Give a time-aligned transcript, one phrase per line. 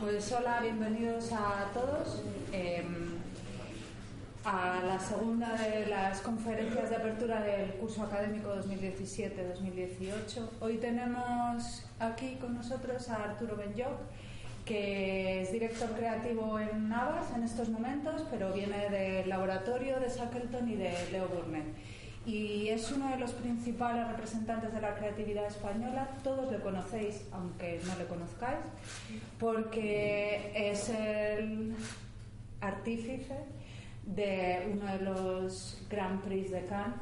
[0.00, 3.16] Pues hola, bienvenidos a todos em,
[4.44, 10.48] a la segunda de las conferencias de apertura del curso académico 2017-2018.
[10.60, 13.98] Hoy tenemos aquí con nosotros a Arturo Benyoc,
[14.66, 20.68] que es director creativo en Navas en estos momentos, pero viene del laboratorio de Shackleton
[20.68, 21.64] y de Leo Burnett
[22.26, 26.08] y es uno de los principales representantes de la creatividad española.
[26.24, 28.58] Todos le conocéis, aunque no le conozcáis,
[29.38, 31.74] porque es el
[32.60, 33.36] artífice
[34.06, 36.96] de uno de los Grand Prix de Cannes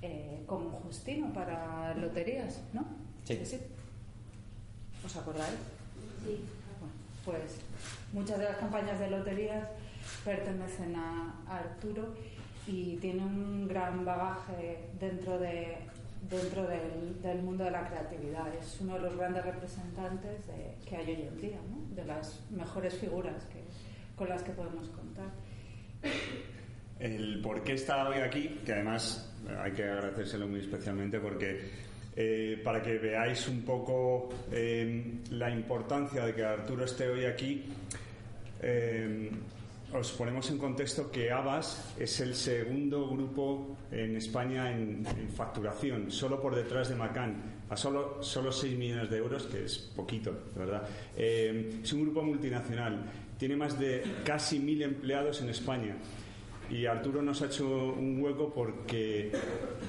[0.00, 2.84] eh, como Justino para loterías, ¿no?
[3.24, 3.38] Sí.
[3.44, 3.58] sí.
[5.04, 5.54] ¿Os acordáis?
[6.24, 6.44] Sí.
[6.80, 6.94] Bueno,
[7.26, 7.58] pues
[8.14, 9.68] muchas de las campañas de loterías
[10.24, 12.14] pertenecen a, a Arturo
[12.66, 15.76] y tiene un gran bagaje dentro de
[16.28, 18.52] dentro del, del, mundo de la creatividad.
[18.54, 20.40] Es uno de los grandes representantes
[20.84, 21.58] que hay hoy en día,
[21.94, 23.60] de las mejores figuras que,
[24.16, 25.30] con las que podemos contar.
[26.98, 31.70] El por qué está hoy aquí, que además hay que agradecérselo muy especialmente porque
[32.16, 37.64] eh, para que veáis un poco eh, la importancia de que Arturo esté hoy aquí,
[38.62, 39.30] eh,
[39.92, 46.10] os ponemos en contexto que Abas es el segundo grupo en España en, en facturación,
[46.10, 50.32] solo por detrás de Macan, a solo, solo 6 millones de euros, que es poquito,
[50.54, 50.88] de verdad.
[51.16, 53.04] Eh, es un grupo multinacional,
[53.38, 55.96] tiene más de casi mil empleados en España.
[56.68, 59.30] Y Arturo nos ha hecho un hueco porque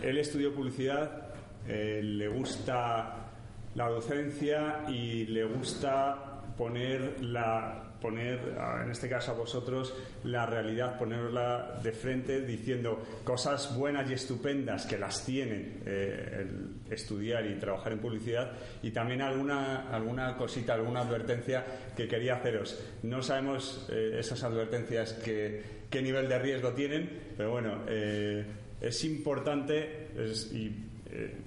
[0.04, 1.34] él estudió publicidad,
[1.67, 3.32] eh, le gusta
[3.73, 8.40] la docencia y le gusta poner la poner,
[8.84, 14.86] en este caso a vosotros, la realidad, ponerla de frente diciendo cosas buenas y estupendas
[14.86, 16.48] que las tienen eh,
[16.89, 18.52] estudiar y trabajar en publicidad
[18.84, 21.64] y también alguna, alguna cosita, alguna advertencia
[21.95, 22.80] que quería haceros.
[23.04, 28.45] No sabemos eh, esas advertencias que, qué nivel de riesgo tienen, pero bueno, eh,
[28.80, 30.08] es importante
[30.54, 30.70] y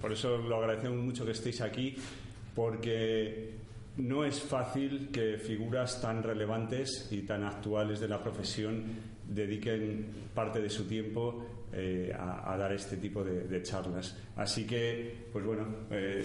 [0.01, 1.97] por eso lo agradecemos mucho que estéis aquí
[2.55, 3.60] porque
[4.01, 8.85] no es fácil que figuras tan relevantes y tan actuales de la profesión
[9.27, 14.17] dediquen parte de su tiempo eh, a, a, dar este tipo de, de, charlas.
[14.37, 16.25] Así que, pues bueno, eh,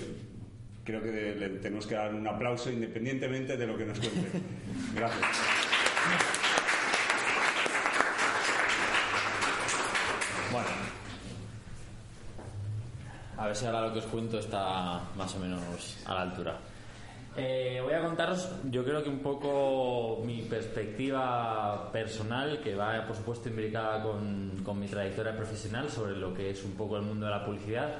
[0.83, 4.41] creo que de, le tenemos que dar un aplauso independientemente de lo que nos cuente.
[4.95, 5.25] Gracias.
[10.51, 10.67] Bueno,
[13.37, 16.59] a ver si ahora lo que os cuento está más o menos a la altura.
[17.37, 23.15] Eh, voy a contaros, yo creo que un poco mi perspectiva personal, que va por
[23.17, 27.25] supuesto imbricada con, con, mi trayectoria profesional sobre lo que es un poco el mundo
[27.25, 27.97] de la publicidad.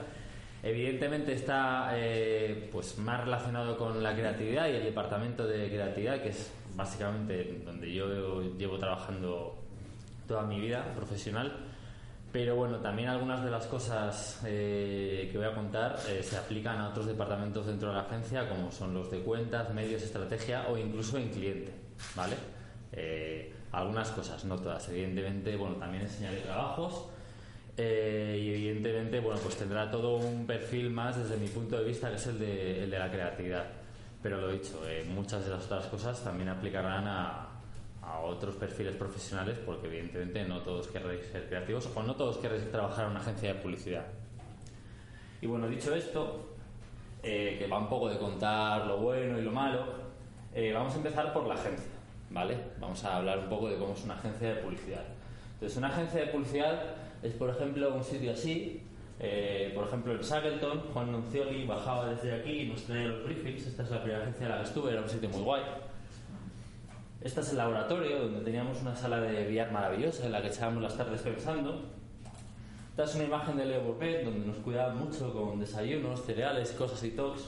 [0.64, 6.30] Evidentemente está eh, pues más relacionado con la creatividad y el departamento de creatividad, que
[6.30, 9.56] es básicamente donde yo llevo trabajando
[10.28, 11.75] toda mi vida profesional.
[12.36, 16.78] Pero bueno, también algunas de las cosas eh, que voy a contar eh, se aplican
[16.80, 20.78] a otros departamentos dentro de la agencia, como son los de cuentas, medios, estrategia o
[20.78, 21.72] incluso en cliente,
[22.14, 22.36] ¿vale?
[22.92, 24.90] Eh, algunas cosas, no todas.
[24.90, 27.08] Evidentemente, bueno, también enseñaré trabajos
[27.78, 32.16] y evidentemente, bueno, pues tendrá todo un perfil más desde mi punto de vista, que
[32.16, 33.66] es el de, el de la creatividad.
[34.22, 37.45] Pero lo dicho, muchas de las otras cosas también aplicarán a,
[38.06, 42.70] a otros perfiles profesionales porque evidentemente no todos querréis ser creativos o no todos querréis
[42.72, 44.06] trabajar en una agencia de publicidad.
[45.42, 46.56] Y bueno, dicho esto,
[47.22, 49.86] eh, que va un poco de contar lo bueno y lo malo,
[50.54, 51.92] eh, vamos a empezar por la agencia,
[52.30, 52.58] ¿vale?
[52.80, 55.04] Vamos a hablar un poco de cómo es una agencia de publicidad.
[55.54, 56.84] Entonces, una agencia de publicidad
[57.24, 58.82] es, por ejemplo, un sitio así,
[59.20, 63.68] eh, por ejemplo, en Shackleton, Juan Nuncioli bajaba desde aquí y nos traía los briefings.
[63.68, 65.64] Esta es la primera agencia en la que estuve, era un sitio muy guay.
[67.26, 70.84] Este es el laboratorio donde teníamos una sala de billar maravillosa en la que echábamos
[70.84, 71.82] las tardes pensando.
[72.92, 77.04] Esta es una imagen de Leo Burnett donde nos cuidaba mucho con desayunos, cereales, cosas
[77.04, 77.46] y talks.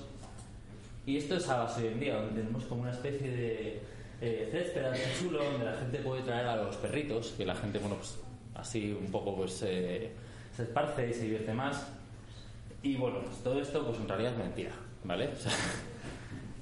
[1.06, 3.82] Y esto es Abas hoy en día, donde tenemos como una especie de
[4.20, 7.98] eh, césped chulo donde la gente puede traer a los perritos, que la gente, bueno,
[7.98, 8.18] pues
[8.56, 10.10] así un poco pues eh,
[10.56, 11.86] se esparce y se divierte más.
[12.82, 14.72] Y bueno, pues todo esto pues en realidad es mentira,
[15.04, 15.30] ¿vale?
[15.38, 15.52] O sea,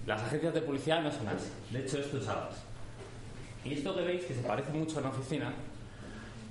[0.05, 1.47] las agencias de publicidad no son así.
[1.71, 2.74] De hecho, esto es Abas.
[3.65, 5.53] Y esto que veis, que se parece mucho a una oficina,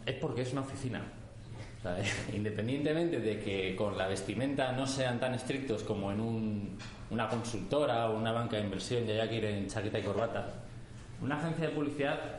[0.04, 1.02] es porque es una oficina.
[2.32, 6.78] Independientemente de que con la vestimenta no sean tan estrictos como en un,
[7.10, 10.54] una consultora o una banca de inversión, ya ya que ir en chaqueta y corbata,
[11.22, 12.38] una agencia de publicidad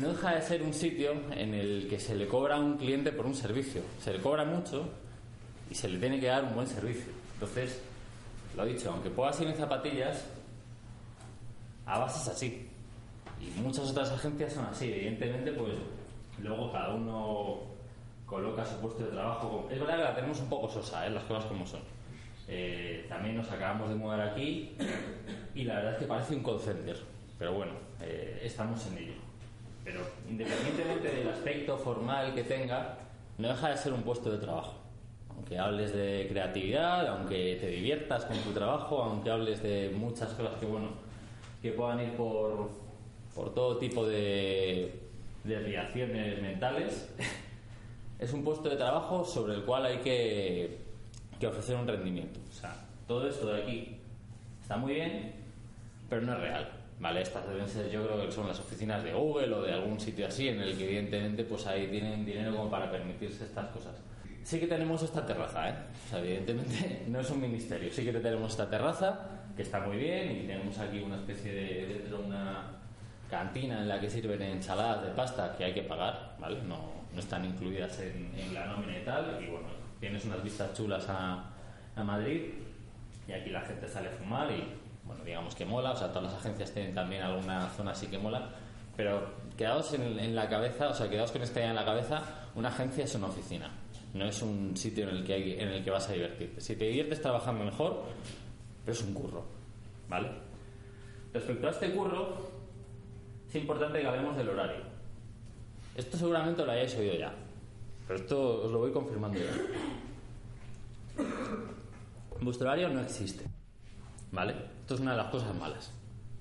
[0.00, 3.12] no deja de ser un sitio en el que se le cobra a un cliente
[3.12, 3.82] por un servicio.
[4.00, 4.88] Se le cobra mucho
[5.70, 7.12] y se le tiene que dar un buen servicio.
[7.34, 7.80] Entonces,
[8.56, 10.24] lo he dicho, aunque puedas ir en zapatillas,
[11.86, 12.73] a base es así.
[13.40, 15.74] Y muchas otras agencias son así, evidentemente, pues
[16.42, 17.74] luego cada uno
[18.26, 19.68] coloca su puesto de trabajo.
[19.70, 21.10] Es verdad que la tenemos un poco sosa, ¿eh?
[21.10, 21.80] las cosas como son.
[22.48, 24.76] Eh, también nos acabamos de mudar aquí
[25.54, 26.96] y la verdad es que parece un call center,
[27.38, 29.14] pero bueno, eh, estamos en ello.
[29.82, 32.98] Pero independientemente del aspecto formal que tenga,
[33.38, 34.74] no deja de ser un puesto de trabajo.
[35.30, 40.54] Aunque hables de creatividad, aunque te diviertas con tu trabajo, aunque hables de muchas cosas
[40.58, 40.88] que, bueno,
[41.60, 42.70] que puedan ir por,
[43.34, 45.00] por todo tipo de
[45.42, 47.08] desviaciones mentales,
[48.18, 50.78] es un puesto de trabajo sobre el cual hay que,
[51.38, 52.40] que ofrecer un rendimiento.
[52.48, 52.74] O sea,
[53.06, 53.96] todo esto de aquí
[54.62, 55.32] está muy bien,
[56.08, 56.84] pero no es real.
[57.00, 57.22] ¿vale?
[57.22, 60.26] Estas deben ser, yo creo que son las oficinas de Google o de algún sitio
[60.26, 63.94] así, en el que evidentemente pues ahí tienen dinero como para permitirse estas cosas.
[64.42, 65.74] Sí que tenemos esta terraza, ¿eh?
[66.06, 69.20] O sea, evidentemente no es un ministerio, sí que tenemos esta terraza,
[69.56, 72.83] que está muy bien, y tenemos aquí una especie de, dentro una
[73.34, 76.62] cantina en la que sirven ensaladas de pasta que hay que pagar, ¿vale?
[76.62, 76.78] No,
[77.12, 79.68] no están incluidas en, en la nómina y tal, y bueno,
[80.00, 81.50] tienes unas vistas chulas a,
[81.96, 82.52] a Madrid,
[83.26, 84.64] y aquí la gente sale a fumar y
[85.04, 88.18] bueno, digamos que mola, o sea, todas las agencias tienen también alguna zona así que
[88.18, 88.50] mola,
[88.96, 92.22] pero quedaos en, la cabeza, o sea, quedaos con esta idea en la cabeza,
[92.54, 93.70] una agencia es una oficina,
[94.14, 96.60] no es un sitio en el que, hay, en el que vas a divertirte.
[96.60, 98.04] Si te diviertes trabajando mejor,
[98.84, 99.44] pero es un curro,
[100.08, 100.30] ¿vale?
[101.32, 102.53] Respecto a este curro,
[103.54, 104.82] es importante que hablemos del horario.
[105.94, 107.32] Esto seguramente lo hayáis oído ya,
[108.08, 111.24] pero esto os lo voy confirmando ya.
[112.40, 113.44] Vuestro horario no existe,
[114.32, 114.56] ¿vale?
[114.80, 115.92] Esto es una de las cosas malas.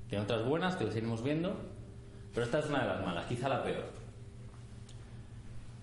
[0.09, 1.55] Tiene otras buenas que las iremos viendo,
[2.33, 3.85] pero esta es una de las malas, quizá la peor.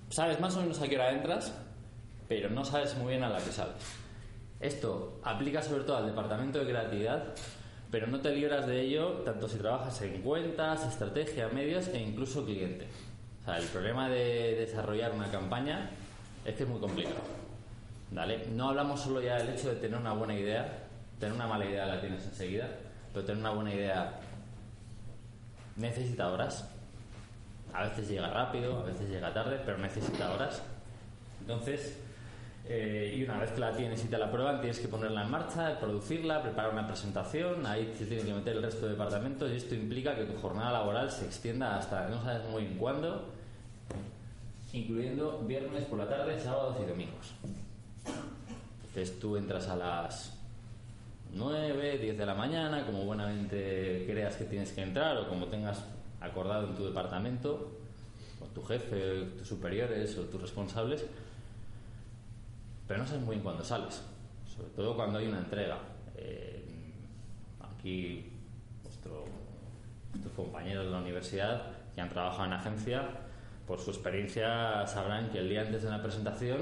[0.08, 1.56] Sabes más o menos a qué hora entras,
[2.28, 3.76] pero no sabes muy bien a la que sales.
[4.58, 7.34] Esto aplica sobre todo al departamento de creatividad,
[7.90, 12.44] pero no te libras de ello tanto si trabajas en cuentas, estrategia, medios e incluso
[12.44, 12.86] cliente.
[13.40, 15.90] O sea, el problema de desarrollar una campaña
[16.44, 17.20] es que es muy complicado.
[18.12, 18.46] ¿Vale?
[18.52, 20.86] No hablamos solo ya del hecho de tener una buena idea,
[21.20, 22.66] Tener una mala idea la tienes enseguida,
[23.12, 24.20] pero tener una buena idea
[25.76, 26.66] necesita horas.
[27.74, 30.62] A veces llega rápido, a veces llega tarde, pero necesita horas.
[31.42, 31.98] Entonces,
[32.72, 35.30] eh, y una vez que la tienes y te la prueban, tienes que ponerla en
[35.32, 39.56] marcha, producirla, preparar una presentación, ahí se tiene que meter el resto de departamentos y
[39.56, 43.24] esto implica que tu jornada laboral se extienda hasta no sabes muy bien cuándo,
[44.72, 47.34] incluyendo viernes por la tarde, sábados y domingos.
[48.86, 50.38] Entonces tú entras a las
[51.34, 55.82] 9, 10 de la mañana, como buenamente creas que tienes que entrar o como tengas
[56.20, 57.72] acordado en tu departamento,
[58.38, 61.04] con tu jefe, tus superiores o tus responsables,
[62.90, 64.02] pero no sabes muy bien cuándo sales,
[64.52, 65.78] sobre todo cuando hay una entrega.
[66.16, 66.64] Eh,
[67.60, 68.32] aquí
[68.82, 69.28] nuestros
[70.34, 73.08] compañeros de la universidad que han trabajado en agencia,
[73.64, 76.58] por su experiencia sabrán que el día antes de una presentación,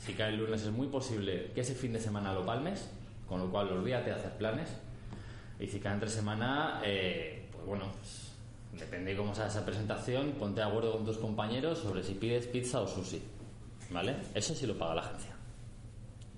[0.00, 2.88] si cae el lunes es muy posible que ese fin de semana lo palmes
[3.28, 4.70] con lo cual olvídate de hacer planes.
[5.60, 8.32] Y si cada entre semana, eh, pues bueno, pues,
[8.80, 12.46] depende de cómo sea esa presentación, ponte de acuerdo con tus compañeros sobre si pides
[12.46, 13.22] pizza o sushi.
[13.92, 14.16] ¿Vale?
[14.34, 15.34] Eso sí lo paga la agencia.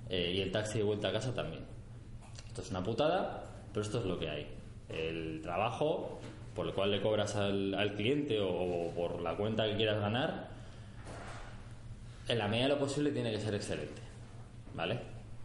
[0.08, 1.64] Eh, y el taxi de vuelta a casa también.
[2.48, 4.46] Esto es una putada, pero esto es lo que hay.
[4.88, 6.20] El trabajo
[6.54, 10.48] por el cual le cobras al, al cliente o, por la cuenta que quieras ganar,
[12.28, 14.02] en la medida de lo posible tiene que ser excelente.
[14.74, 15.00] ¿Vale?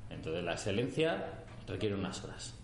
[0.09, 1.23] Entonces la excelencia
[1.67, 2.58] requiere unas horas.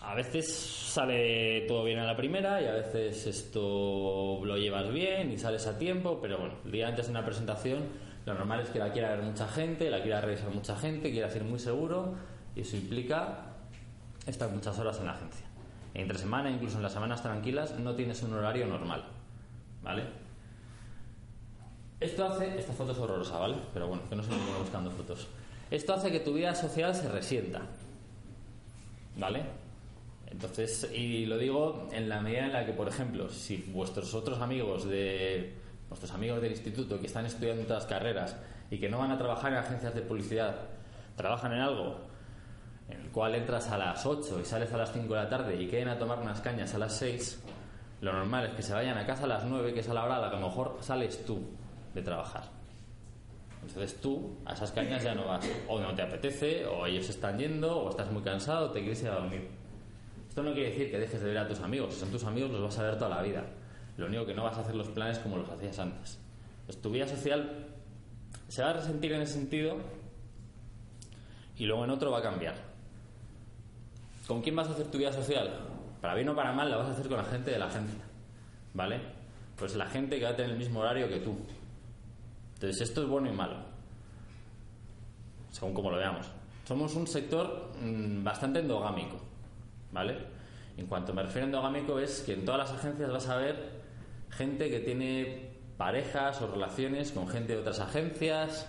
[0.00, 5.30] A veces sale todo bien a la primera y a veces esto lo llevas bien
[5.30, 7.84] y sales a tiempo, pero bueno, el día antes de una presentación
[8.24, 11.28] lo normal es que la quiera ver mucha gente, la quiera revisar mucha gente, quiera
[11.28, 12.14] ser muy seguro
[12.56, 13.56] y eso implica
[14.26, 15.46] estar muchas horas en la agencia.
[15.92, 19.04] Entre semana, incluso en las semanas tranquilas, no tienes un horario normal,
[19.82, 20.04] ¿vale?
[22.00, 23.56] Esto hace, esta foto es horrorosa, ¿vale?
[23.74, 25.28] Pero bueno, que no se me buscando fotos.
[25.70, 27.60] Esto hace que tu vida social se resienta.
[29.16, 29.42] ¿Vale?
[30.30, 34.40] Entonces, y lo digo en la medida en la que, por ejemplo, si vuestros otros
[34.40, 35.54] amigos de
[35.88, 38.36] vuestros amigos del instituto que están estudiando otras carreras
[38.70, 40.54] y que no van a trabajar en agencias de publicidad,
[41.16, 41.98] trabajan en algo
[42.88, 45.60] en el cual entras a las 8 y sales a las 5 de la tarde
[45.60, 47.42] y queden a tomar unas cañas a las 6,
[48.00, 50.04] lo normal es que se vayan a casa a las 9, que es a la
[50.04, 51.40] hora a la que a lo mejor sales tú
[51.94, 52.44] de trabajar.
[53.62, 55.46] Entonces tú a esas cañas ya no vas.
[55.68, 59.08] O no te apetece, o ellos están yendo, o estás muy cansado, te quieres ir
[59.08, 59.59] a dormir.
[60.42, 61.94] No quiere decir que dejes de ver a tus amigos.
[61.94, 63.44] Si son tus amigos, los vas a ver toda la vida.
[63.96, 66.18] Lo único que no vas a hacer los planes como los hacías antes.
[66.66, 67.66] Pues tu vida social
[68.48, 69.76] se va a resentir en ese sentido
[71.56, 72.54] y luego en otro va a cambiar.
[74.26, 75.50] ¿Con quién vas a hacer tu vida social?
[76.00, 78.00] para bien o para mal, la vas a hacer con la gente de la agencia.
[78.72, 79.00] ¿Vale?
[79.56, 81.36] Pues la gente que va a tener el mismo horario que tú.
[82.54, 83.56] Entonces, esto es bueno y malo.
[85.50, 86.26] Según como lo veamos.
[86.64, 89.20] Somos un sector mm, bastante endogámico.
[89.92, 90.16] ¿Vale?
[90.76, 93.80] En cuanto me refiero a endogámico, es que en todas las agencias vas a ver
[94.30, 98.68] gente que tiene parejas o relaciones con gente de otras agencias,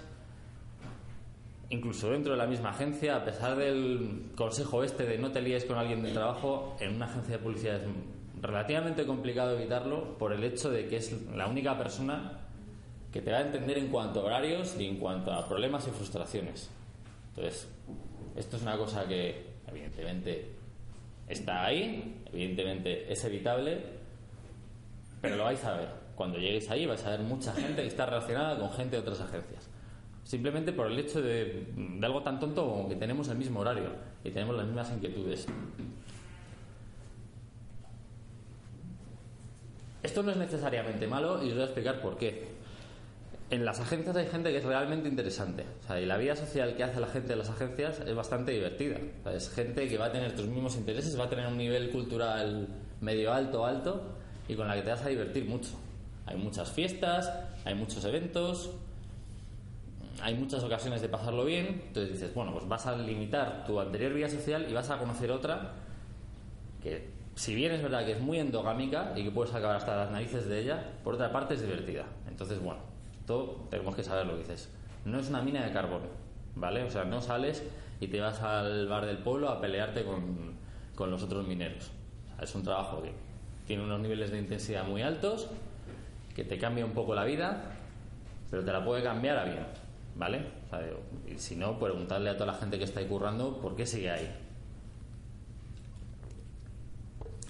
[1.70, 5.66] incluso dentro de la misma agencia, a pesar del consejo este de no te líes
[5.66, 7.84] con alguien del trabajo, en una agencia de publicidad es
[8.42, 12.40] relativamente complicado evitarlo por el hecho de que es la única persona
[13.12, 15.92] que te va a entender en cuanto a horarios y en cuanto a problemas y
[15.92, 16.70] frustraciones.
[17.36, 17.68] Entonces,
[18.36, 20.61] esto es una cosa que evidentemente
[21.32, 23.82] está ahí, evidentemente es evitable,
[25.22, 25.90] pero lo vais a ver.
[26.16, 29.22] Cuando lleguéis ahí vais a ver mucha gente que está relacionada con gente de otras
[29.22, 29.70] agencias.
[30.24, 31.68] Simplemente por el hecho de,
[32.02, 33.90] algo tan tonto como que tenemos el mismo horario
[34.24, 35.48] y tenemos las mismas inquietudes.
[40.04, 42.51] Esto no es necesariamente malo y os voy a explicar por qué.
[43.52, 45.66] En las agencias hay gente que es realmente interesante.
[46.02, 48.96] y la vida social que hace la gente de las agencias es bastante divertida.
[49.36, 52.70] es gente que va a tener tus mismos intereses, va a tener un nivel cultural
[53.02, 54.16] medio alto, alto,
[54.48, 55.72] y con la que te vas a divertir mucho.
[56.26, 57.30] Hay muchas fiestas,
[57.66, 58.72] hay muchos eventos,
[60.22, 64.14] hay muchas ocasiones de pasarlo bien, entonces dices, bueno, pues vas a limitar tu anterior
[64.14, 65.74] vida social y vas a conocer otra
[66.82, 70.12] que, si bien es verdad que es muy endogámica y que puedes acabar hasta las
[70.12, 72.06] narices de ella, por otra parte es divertida.
[72.30, 72.91] Entonces, bueno,
[73.26, 74.70] todo tenemos que saber lo que dices.
[75.06, 76.02] No es una mina de carbón,
[76.56, 76.84] ¿vale?
[76.84, 77.64] O sea, no sales
[78.00, 80.56] y te vas al bar del pueblo a pelearte con,
[80.96, 81.92] con los otros mineros.
[82.42, 83.12] es un trabajo que
[83.68, 85.48] tiene unos niveles de intensidad muy altos,
[86.36, 87.62] que te cambia un poco la vida,
[88.50, 89.66] pero te la puede cambiar a bien.
[90.14, 90.62] ¿Vale?
[91.26, 94.12] y si no, preguntarle a toda la gente que está ahí currando por qué sigue
[94.12, 94.30] ahí.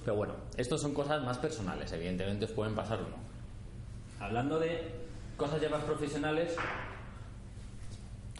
[0.04, 3.16] Pero bueno, estos son cosas más personales, evidentemente os pueden pasar uno.
[4.20, 5.00] Hablando de
[5.41, 6.55] cosas ya más profesionales,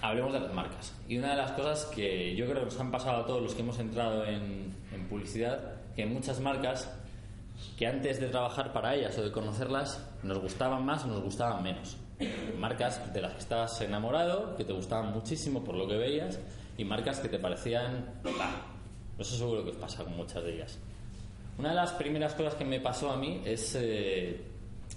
[0.04, 0.94] hablemos de las marcas.
[1.10, 3.56] Y una de las cosas que yo creo que nos han pasado a todos los
[3.56, 6.94] que hemos entrado en, en publicidad, que muchas marcas
[7.76, 11.64] que antes de trabajar para ellas o de conocerlas nos gustaban más o nos gustaban
[11.64, 11.98] menos
[12.60, 16.40] marcas de las que estabas enamorado, que te gustaban muchísimo por lo que veías,
[16.78, 18.22] y marcas que te parecían...
[19.18, 20.78] Eso seguro que os pasa con muchas de ellas.
[21.58, 24.40] Una de las primeras cosas que me pasó a mí es eh,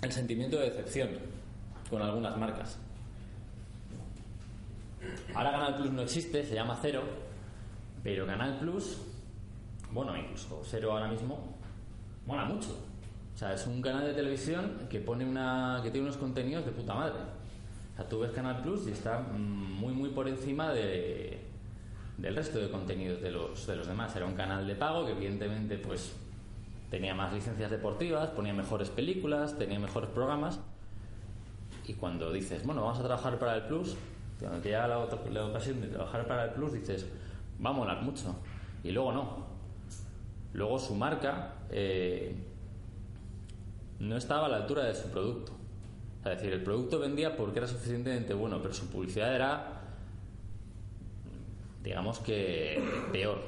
[0.03, 1.34] el sentimiento de decepción
[1.95, 2.79] con algunas marcas.
[5.35, 7.03] Ahora Canal Plus no existe, se llama Cero,
[8.03, 9.01] pero Canal Plus,
[9.93, 11.57] bueno, incluso Cero ahora mismo,
[12.27, 12.71] mola mucho.
[13.35, 16.73] O sea, es un canal de televisión que pone una que tiene unos contenidos de
[16.73, 17.19] puta madre.
[17.93, 21.41] O sea, tú ves Canal Plus y está muy muy por encima de,
[22.17, 24.15] del resto de contenidos de los de los demás.
[24.17, 26.15] Era un canal de pago que evidentemente pues
[26.91, 30.61] tenía más licencias deportivas, ponía mejores películas, tenía mejores programas.
[31.87, 33.97] Y cuando dices, bueno, vamos a trabajar para el Plus,
[34.41, 37.07] cuando te llega la, ocasión de trabajar para el Plus, dices,
[37.65, 38.35] va a molar mucho.
[38.83, 39.47] Y luego no.
[40.55, 42.35] Luego su marca eh,
[43.99, 45.53] no estaba a la altura de su producto.
[46.25, 49.83] Es decir, el producto vendía porque era suficientemente bueno, pero su publicidad era,
[51.83, 53.43] digamos que, peor.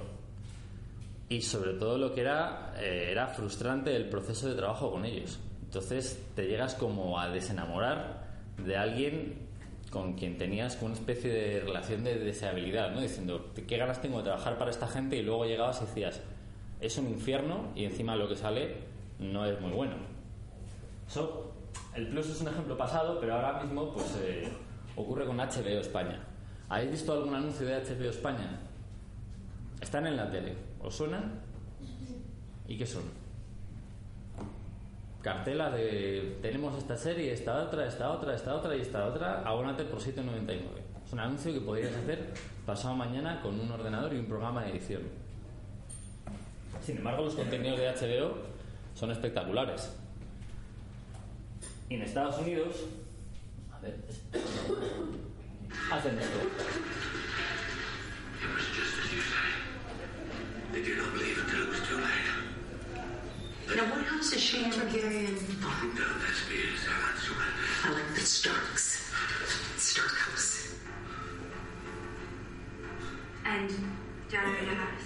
[1.29, 5.39] Y sobre todo lo que era, eh, era frustrante el proceso de trabajo con ellos.
[5.65, 8.26] Entonces te llegas como a desenamorar
[8.65, 9.35] de alguien
[9.91, 13.01] con quien tenías una especie de relación de deseabilidad, ¿no?
[13.01, 15.17] Diciendo, ¿qué ganas tengo de trabajar para esta gente?
[15.17, 16.21] Y luego llegabas y decías,
[16.81, 18.77] es un infierno y encima lo que sale
[19.19, 20.17] no es muy bueno
[21.95, 24.53] el Plus es un ejemplo pasado, pero ahora mismo pues eh,
[24.97, 26.21] ocurre con HBO España.
[26.69, 28.61] ¿Habéis visto algún anuncio de HBO España?
[29.81, 30.55] Están en la tele.
[30.83, 31.41] ¿Os suenan?
[32.69, 33.05] ¿Y qué son?
[35.27, 39.83] Cartelas de tenemos esta serie, esta otra, esta otra, esta otra y esta otra, abónate
[39.83, 40.61] por 7,99.
[41.05, 42.33] Es un anuncio que podrías hacer
[42.65, 45.03] pasado mañana con un ordenador y un programa de edición.
[46.81, 48.37] Sin embargo, los contenidos de HBO
[48.95, 49.97] son espectaculares.
[51.89, 52.85] Y en Estados Unidos,
[53.73, 53.97] a ver,
[55.91, 56.39] hacen esto.
[63.75, 65.37] Now, what else is she ever carrying?
[65.63, 66.63] Oh, no, that's me.
[67.85, 69.13] I like the Starks.
[69.77, 70.75] Stark House.
[73.45, 73.71] And
[74.31, 75.05] Diana Harris.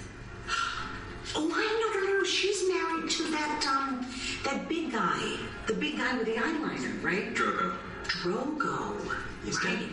[1.35, 4.07] Oh, I know, no, no, she's married to that, um,
[4.45, 5.37] that big guy.
[5.67, 7.35] The big guy with the eyeliner, right?
[7.35, 7.77] Drogo.
[8.05, 9.15] Drogo.
[9.45, 9.79] He's right.
[9.79, 9.89] dead.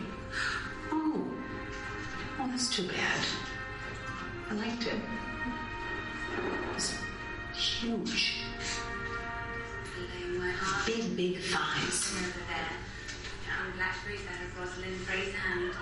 [0.92, 1.26] Oh.
[2.40, 3.26] Oh, that's too bad.
[4.50, 5.00] I liked it.
[7.54, 8.47] Huge.
[15.06, 15.74] Frey's hand.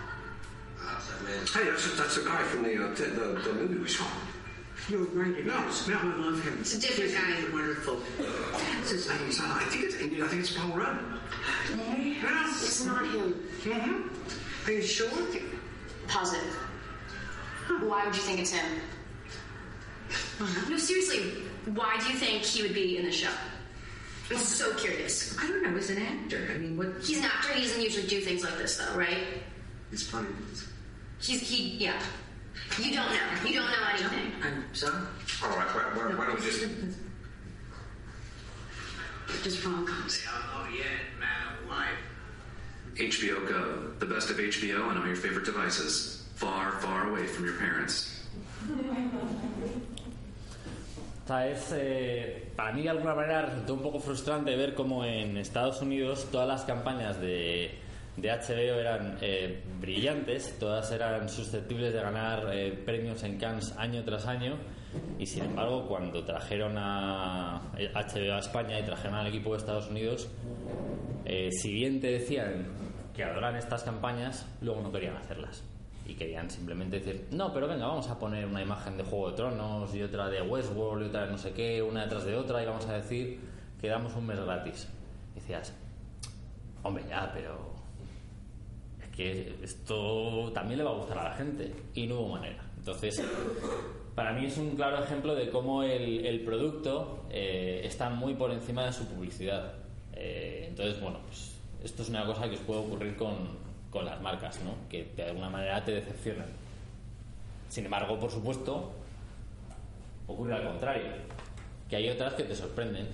[1.54, 4.06] Hey, that's, that's the guy from the, uh, t- the, the movie we saw.
[4.89, 5.88] You're right, it No, is.
[5.88, 6.58] no, I love him.
[6.62, 7.54] It's a different guy.
[7.54, 7.96] Wonderful.
[8.75, 9.18] What's his name?
[9.18, 11.00] Uh, I think it's I think it's Paul Rudd.
[11.70, 12.48] Yeah.
[12.50, 13.34] It's not him.
[13.63, 14.70] Mm-hmm.
[14.70, 15.10] Are you sure?
[16.08, 16.56] Positive.
[17.82, 18.80] Why would you think it's him?
[20.70, 21.42] No, seriously,
[21.74, 23.32] why do you think he would be in the show?
[24.32, 25.38] I'm so curious.
[25.39, 25.75] I don't know.
[25.75, 26.50] He's an actor.
[26.53, 26.88] I mean, what?
[27.03, 27.53] He's an actor.
[27.53, 29.20] He doesn't usually do things like this, though, right?
[29.91, 30.29] He's funny.
[31.22, 31.77] He's he.
[31.77, 32.01] Yeah.
[32.79, 33.48] You don't know.
[33.48, 34.32] You don't know anything.
[34.44, 34.96] I'm sorry.
[35.44, 36.65] All right, why, why, why don't we just...
[39.44, 40.25] Just rom-coms.
[42.98, 47.44] HBO Go, the best of HBO on all your favorite devices, far, far away from
[47.44, 48.24] your parents.
[51.25, 55.03] O sea, es, eh, para mí de alguna manera resultó un poco frustrante ver cómo
[55.03, 57.79] en Estados Unidos todas las campañas de,
[58.17, 64.03] de HBO eran eh, brillantes, todas eran susceptibles de ganar eh, premios en Cannes año
[64.03, 64.58] tras año
[65.20, 69.89] y sin embargo cuando trajeron a HBO a España y trajeron al equipo de Estados
[69.89, 70.29] Unidos,
[71.25, 72.67] eh, si bien te decían
[73.13, 75.63] que adoran estas campañas, luego no querían hacerlas.
[76.08, 79.38] Y querían simplemente decir, no, pero venga, vamos a poner una imagen de Juego de
[79.38, 82.62] Tronos y otra de Westworld y otra de no sé qué, una detrás de otra
[82.62, 83.40] y vamos a decir
[83.82, 84.88] que damos un mes gratis.
[85.36, 85.74] Y decías,
[86.84, 87.74] hombre, ya, pero
[89.02, 92.64] es que esto también le va a gustar a la gente y no hubo manera.
[92.78, 93.24] Entonces,
[94.14, 98.52] para mí es un claro ejemplo de cómo el, el producto eh, está muy por
[98.52, 99.74] encima de su publicidad.
[100.14, 103.65] Eh, entonces, bueno, pues esto es una cosa que os puede ocurrir con,
[103.96, 104.75] con las marcas, ¿no?
[104.90, 106.48] Que de alguna manera te decepcionan.
[107.70, 108.92] Sin embargo, por supuesto,
[110.28, 111.12] ocurre al contrario,
[111.90, 113.08] que hay otras que te sorprenden.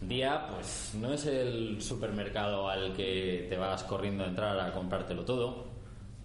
[0.00, 5.26] Día, pues no es el supermercado al que te vas corriendo a entrar a comprártelo
[5.26, 5.66] todo,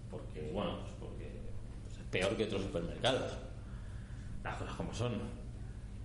[0.10, 1.26] porque, bueno, pues porque
[1.92, 3.34] es peor que otros supermercados.
[4.46, 5.12] Las cosas como son.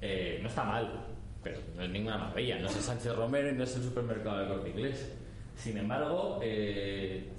[0.01, 1.07] Eh, no está mal,
[1.45, 2.59] pero no es ninguna maravilla.
[2.59, 5.13] No es el Sánchez Romero y no es el supermercado del corte inglés.
[5.57, 7.34] Sin embargo, eh,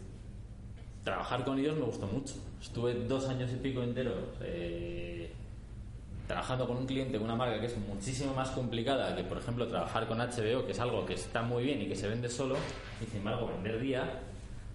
[1.06, 2.34] trabajar con ellos me gustó mucho.
[2.62, 5.32] Estuve dos años y pico enteros eh,
[6.28, 9.68] trabajando con un cliente, con una marca que es muchísimo más complicada que, por ejemplo,
[9.68, 12.58] trabajar con HBO, que es algo que está muy bien y que se vende solo,
[13.02, 14.20] y sin embargo, vender día,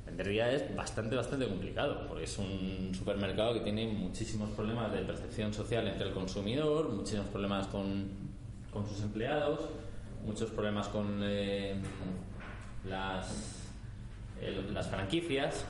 [0.06, 5.00] vender día es bastante, bastante complicado, porque es un supermercado que tiene muchísimos problemas de
[5.00, 8.08] percepción social entre el consumidor, muchísimos problemas con,
[8.72, 9.68] con sus empleados,
[10.24, 11.74] muchos problemas con eh,
[12.88, 13.66] las,
[14.72, 15.64] las franquicias,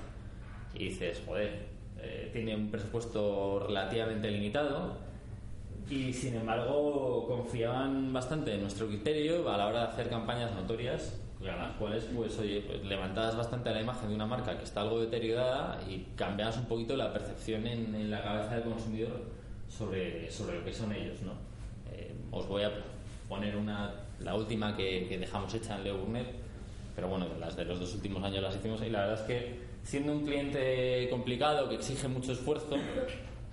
[0.74, 1.66] y dices, joder,
[1.98, 4.96] eh, tiene un presupuesto relativamente limitado
[5.88, 11.20] y sin embargo confiaban bastante en nuestro criterio a la hora de hacer campañas notorias
[11.42, 14.83] a las cuales pues oye pues, levantabas bastante la imagen de una marca que está
[14.83, 19.22] algo deteriorada y cambiabas un poquito la percepción en, en la cabeza del consumidor
[19.68, 21.33] sobre, sobre lo que son ellos ¿no?
[21.92, 22.70] Eh, os voy a
[23.28, 26.28] poner una la última que, que dejamos hecha en Leo Burnett
[26.94, 29.69] pero bueno, las de los dos últimos años las hicimos y la verdad es que
[29.83, 32.77] siendo un cliente complicado que exige mucho esfuerzo,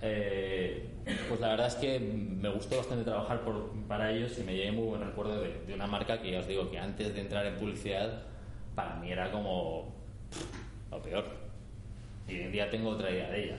[0.02, 0.86] eh,
[1.28, 4.72] pues la verdad es que me gustó bastante trabajar por- para ellos y me llevé
[4.72, 7.46] muy buen recuerdo de, de una marca que ya os digo que antes de entrar
[7.46, 8.22] en publicidad
[8.74, 9.94] para mí era como
[10.30, 11.24] pff, lo peor.
[12.28, 13.56] Y hoy en día tengo otra idea de ella.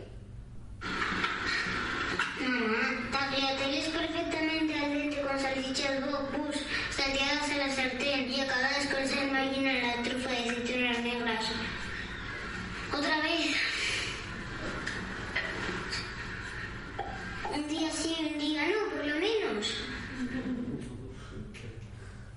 [2.40, 6.56] Mamá, tagliatelles perfectamente al dente con salchichas bocus
[6.92, 11.46] salteadas a la sartén y acabadas con sal marina en la trufa de aceitunas negras.
[12.98, 13.56] Otra vez.
[17.56, 19.74] Un día sí, un día no, por lo menos.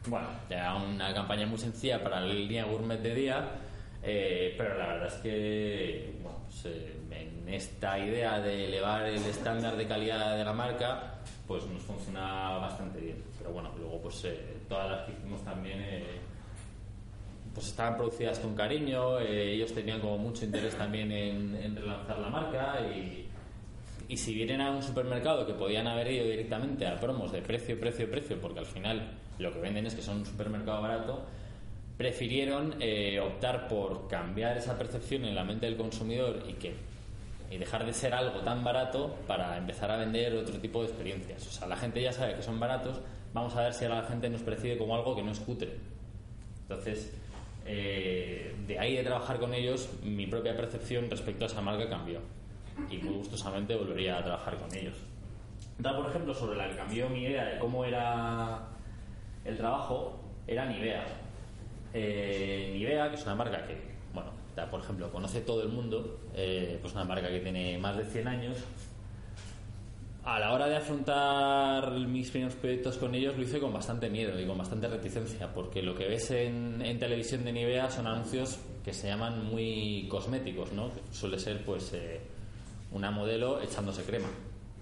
[0.07, 3.51] Bueno, ya una campaña muy sencilla para el día gourmet de día,
[4.03, 9.25] eh, pero la verdad es que bueno, pues, eh, en esta idea de elevar el
[9.25, 11.15] estándar de calidad de la marca,
[11.47, 13.23] pues nos funciona bastante bien.
[13.39, 16.21] Pero bueno, luego pues eh, todas las que hicimos también eh,
[17.55, 22.19] pues estaban producidas con cariño, eh, ellos tenían como mucho interés también en, en relanzar
[22.19, 23.27] la marca y,
[24.09, 27.79] y si vienen a un supermercado que podían haber ido directamente a promos de precio,
[27.79, 31.25] precio, precio, porque al final lo que venden es que son un supermercado barato,
[31.97, 36.75] prefirieron eh, optar por cambiar esa percepción en la mente del consumidor y que
[37.53, 41.47] y dejar de ser algo tan barato para empezar a vender otro tipo de experiencias.
[41.47, 43.03] O sea, la gente ya sabe que son baratos,
[43.35, 45.77] vamos a ver si ahora la gente nos percibe como algo que no es cutre.
[46.63, 47.13] Entonces,
[47.67, 52.21] eh, de ahí de trabajar con ellos, mi propia percepción respecto a esa marca cambió.
[52.91, 54.97] Y muy gustosamente volvería a trabajar con ellos.
[55.79, 58.69] Da, por ejemplo, sobre la que cambió mi idea de cómo era
[59.45, 61.05] el trabajo, era Nivea.
[61.95, 63.77] Eh, Nivea, que es una marca que,
[64.15, 67.97] bueno, da, por ejemplo, conoce todo el mundo, eh, pues una marca que tiene más
[67.97, 68.59] de 100 años.
[70.25, 74.39] A la hora de afrontar mis primeros proyectos con ellos lo hice con bastante miedo
[74.41, 78.93] y con bastante reticencia, porque lo que ves en, televisión de Nivea son anuncios que
[78.93, 80.93] se llaman muy cosméticos, ¿no?
[81.11, 82.21] Suele ser, pues, eh,
[82.93, 84.29] una modelo echándose crema,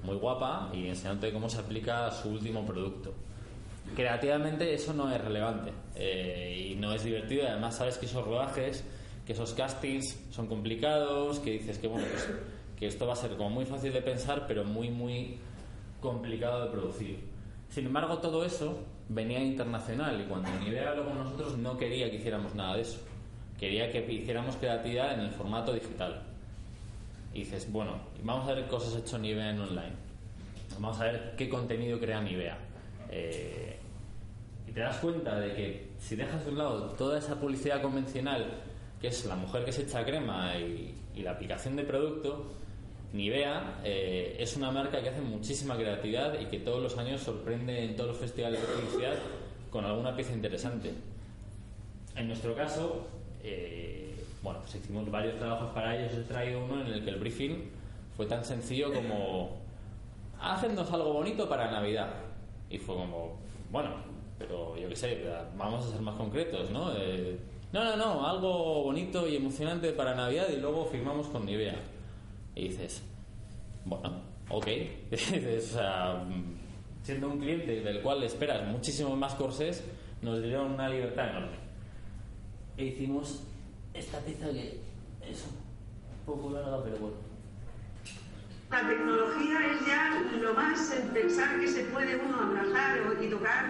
[0.02, 3.14] muy guapa y enseñándote cómo se aplica su último producto.
[3.96, 7.48] Creativamente eso no es relevante eh, y no es divertido.
[7.48, 8.84] Además, sabes que esos rodajes,
[9.24, 12.28] que esos castings son complicados, que dices que bueno, pues,
[12.80, 15.36] que esto va a ser como muy fácil de pensar, pero muy, muy
[16.00, 17.20] complicado de producir.
[17.68, 18.78] Sin embargo, todo eso
[19.10, 22.98] venía internacional y cuando Nivea habló con nosotros no quería que hiciéramos nada de eso.
[23.58, 26.22] Quería que hiciéramos creatividad en el formato digital.
[27.34, 29.92] Y dices, bueno, vamos a ver cosas hecho Nivea en online.
[30.78, 32.56] Vamos a ver qué contenido crea Nivea.
[33.10, 33.78] Eh,
[34.66, 38.46] y te das cuenta de que si dejas de un lado toda esa publicidad convencional,
[38.98, 42.46] que es la mujer que se echa crema y la aplicación de producto,
[43.12, 47.84] Nivea eh, es una marca que hace muchísima creatividad y que todos los años sorprende
[47.84, 49.14] en todos los festivales de publicidad
[49.70, 50.92] con alguna pieza interesante.
[52.14, 53.06] En nuestro caso,
[53.42, 56.12] eh, bueno, pues hicimos varios trabajos para ellos.
[56.14, 57.70] He traído uno en el que el briefing
[58.16, 59.58] fue tan sencillo como
[60.40, 62.10] hacernos algo bonito para Navidad.
[62.68, 63.38] Y fue como,
[63.70, 63.90] bueno,
[64.38, 65.24] pero yo qué sé,
[65.56, 66.92] vamos a ser más concretos, ¿no?
[66.96, 67.38] Eh,
[67.72, 71.76] no, no, no, algo bonito y emocionante para Navidad y luego firmamos con Nivea.
[72.60, 73.00] Y dices,
[73.86, 74.20] bueno,
[74.50, 74.66] ok.
[75.10, 76.22] Dices, o sea,
[77.02, 79.82] siendo un cliente del cual esperas muchísimo más corsés,
[80.20, 81.56] nos dieron una libertad enorme.
[82.76, 83.44] E hicimos
[83.94, 84.78] esta pieza que
[85.26, 87.16] es un poco larga, pero bueno.
[88.70, 93.64] La tecnología es ya lo más en pensar que se puede uno abrazar y tocar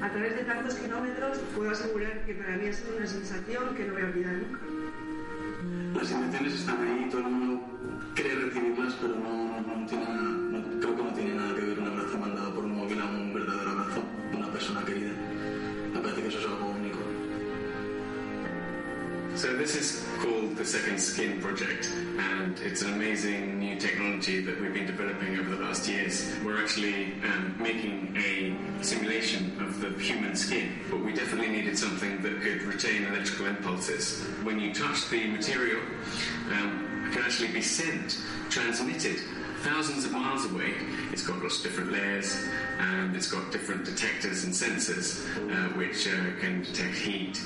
[0.00, 1.36] a través de tantos kilómetros.
[1.54, 6.00] Puedo asegurar que para mí ha sido una sensación que no voy a olvidar nunca.
[6.00, 7.71] Las intenciones están ahí, todo el mundo
[8.14, 8.32] cree
[9.00, 12.18] pero no, no tiene nada, no- creo que no tiene nada que ver un abrazo
[12.18, 15.12] mandado por un móvil a un verdadero abrazo de una persona querida.
[15.94, 16.98] Me parece que eso es algo único.
[19.34, 24.60] So this is called the Second Skin Project, and it's an amazing new technology that
[24.60, 26.30] we've been developing over the last years.
[26.44, 32.20] We're actually um, making a simulation of the human skin, but we definitely needed something
[32.20, 34.22] that could retain electrical impulses.
[34.44, 35.80] When you touch the material,
[36.52, 39.18] um, can actually be sent, transmitted
[39.60, 40.74] thousands of miles away.
[41.12, 42.36] It's got lots of different layers,
[42.78, 47.40] and it's got different detectors and sensors uh, which uh, can detect heat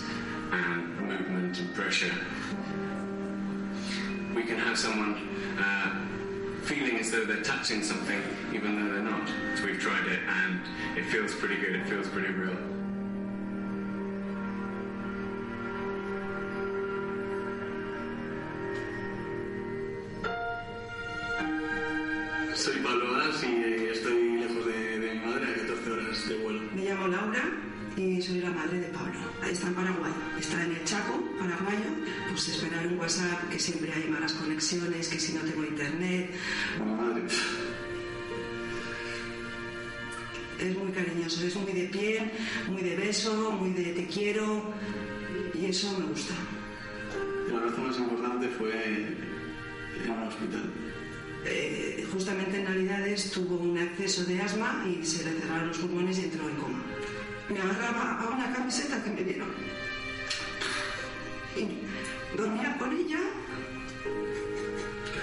[0.52, 2.14] and movement and pressure.
[4.34, 6.06] We can have someone uh,
[6.62, 8.20] feeling as though they're touching something
[8.54, 9.28] even though they're not.
[9.56, 10.60] So we've tried it and
[10.96, 12.75] it feels pretty good, it feels pretty real.
[27.96, 29.18] Y soy la madre de Pablo.
[29.50, 30.12] Está en Paraguay.
[30.38, 31.90] Está en el Chaco, paraguayo.
[32.28, 36.30] Pues esperar un WhatsApp, que siempre hay malas conexiones, que si no tengo internet.
[36.78, 37.22] Madre.
[40.58, 42.30] Es muy cariñoso, es muy de piel,
[42.68, 44.72] muy de beso, muy de te quiero.
[45.54, 46.34] Y eso me gusta.
[47.48, 49.16] El abrazo más importante fue
[50.04, 50.72] en un hospital.
[51.48, 56.18] Eh, justamente en Navidades tuvo un acceso de asma y se le cerraron los pulmones
[56.18, 56.82] y entró en coma.
[57.48, 59.48] Me agarraba a una camiseta que me dieron
[61.56, 63.20] y dormía con ella.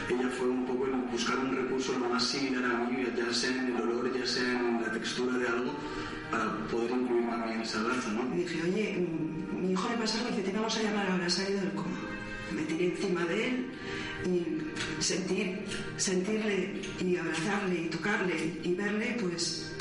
[0.09, 3.51] Ella fue un poco el buscar un recurso lo más similar a mí, ya sea
[3.51, 5.73] en el olor, ya sea en la textura de algo,
[6.31, 8.35] para poder incluirme a mí en ese abrazo, ¿no?
[8.35, 11.11] Y dije, oye, mm, mi hijo le pasa algo y dice, te vamos a llamar
[11.11, 11.99] ahora, ha salido del coma.
[12.51, 13.65] Me tiré encima de él
[14.25, 15.59] y sentir,
[15.97, 19.73] sentirle y abrazarle y tocarle y verle, pues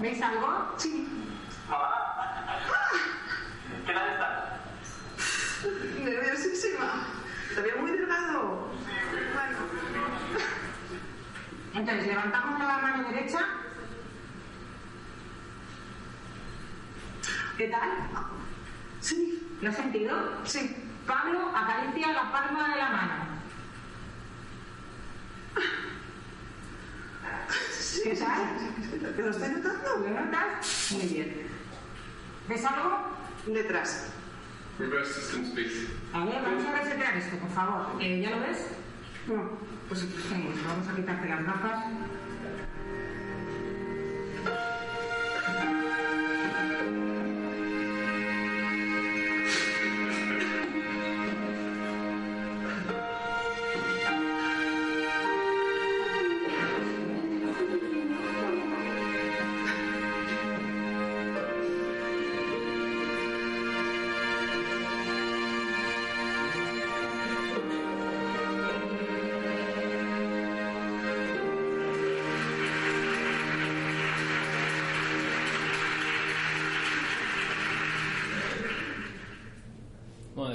[0.00, 0.74] ¿Veis algo?
[0.78, 1.06] sí,
[3.86, 5.64] ¿Qué tal estás?
[6.02, 7.04] nerviosísima.
[7.54, 8.70] Te veo muy delgado.
[9.34, 9.58] Bueno.
[11.74, 13.40] Entonces, levantamos la mano derecha.
[17.58, 17.90] ¿Qué tal?
[19.00, 20.44] Sí, ¿Lo has sentido?
[20.44, 20.86] sí.
[21.06, 23.14] Pablo acaricia la palma de la mano.
[28.02, 29.14] ¿Qué tal?
[29.16, 29.96] ¿Te lo estoy notando?
[29.98, 30.92] ¿Lo notas?
[30.92, 31.46] Muy bien.
[32.48, 32.98] ¿Ves algo?
[33.46, 34.12] Detrás.
[34.78, 35.86] Reverse systems, please.
[36.12, 38.02] A ver, vamos a resetear esto, por favor.
[38.02, 38.66] Eh, ¿Ya lo ves?
[39.26, 39.50] Bueno,
[39.88, 40.08] pues eh,
[40.66, 41.84] vamos a quitarte las gafas.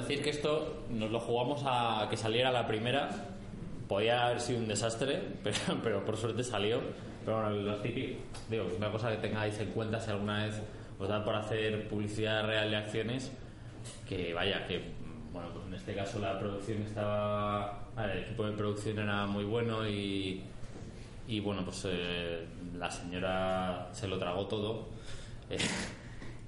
[0.08, 3.10] Decir que esto nos lo jugamos a que saliera la primera.
[3.88, 6.80] Podía haber sido un desastre, pero, pero por suerte salió.
[7.24, 10.62] Pero bueno, los típicos, digo, una cosa que tengáis en cuenta si alguna vez
[11.00, 13.32] os da por hacer publicidad real de acciones,
[14.08, 14.94] que vaya, que
[15.34, 19.88] bueno, pues en este caso la producción estaba, el equipo de producción era muy bueno
[19.88, 20.44] y,
[21.28, 22.46] y bueno, pues eh,
[22.78, 24.88] la señora se lo tragó todo.
[25.50, 25.58] eh,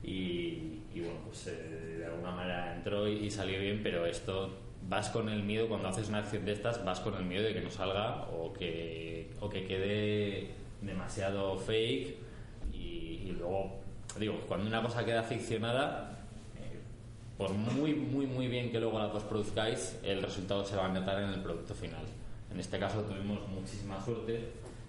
[0.04, 1.96] y, y bueno, pues eh,
[2.28, 4.52] alguna manera entró y, y salió bien, pero esto
[4.90, 7.54] vas con el miedo, cuando haces una acción de estas, vas con el miedo de
[7.54, 12.16] que no salga o que, o que quede demasiado fake
[12.74, 12.78] y,
[13.26, 13.80] y luego,
[14.20, 16.20] digo, cuando una cosa queda ficcionada,
[16.56, 16.80] eh,
[17.38, 21.22] por muy, muy, muy bien que luego la postproduzcáis, el resultado se va a notar
[21.22, 22.04] en el producto final.
[22.52, 24.40] En este caso tuvimos muchísima suerte,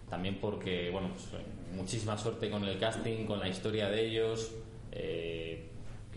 [0.09, 1.43] también porque, bueno, pues,
[1.75, 4.53] muchísima suerte con el casting, con la historia de ellos,
[4.93, 5.69] eh,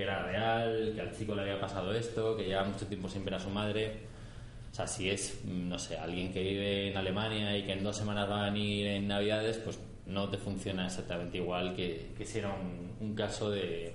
[0.02, 3.24] que era real, que al chico le había pasado esto, que lleva mucho tiempo sin
[3.24, 4.00] ver a su madre.
[4.72, 7.84] O sea, si es, mm, no sé, alguien que vive en Alemania y que en
[7.84, 12.26] dos semanas va a venir en Navidades, pues no te funciona exactamente igual que, que
[12.26, 13.94] si era un, un caso de,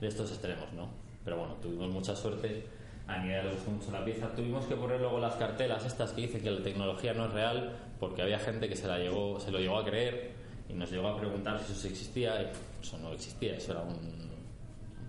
[0.00, 0.88] de estos extremos, ¿no?
[1.24, 2.64] Pero bueno, tuvimos mucha suerte.
[3.08, 4.28] A le gustó mucho la pieza.
[4.36, 7.76] Tuvimos que poner luego las cartelas estas que dicen que la tecnología no es real,
[7.98, 10.30] porque había gente que se, la llegó, se lo llegó a creer
[10.68, 12.40] y nos llegó a preguntar si eso existía.
[12.42, 12.46] Y
[12.80, 14.31] eso no existía, eso era un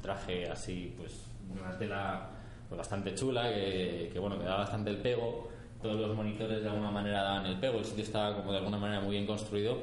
[0.03, 1.13] traje así, pues,
[1.49, 2.29] una tela
[2.69, 5.49] pues, bastante chula, que, que, bueno, que daba bastante el pego.
[5.81, 8.77] Todos los monitores de alguna manera daban el pego, el sitio estaba como de alguna
[8.77, 9.79] manera muy bien construido,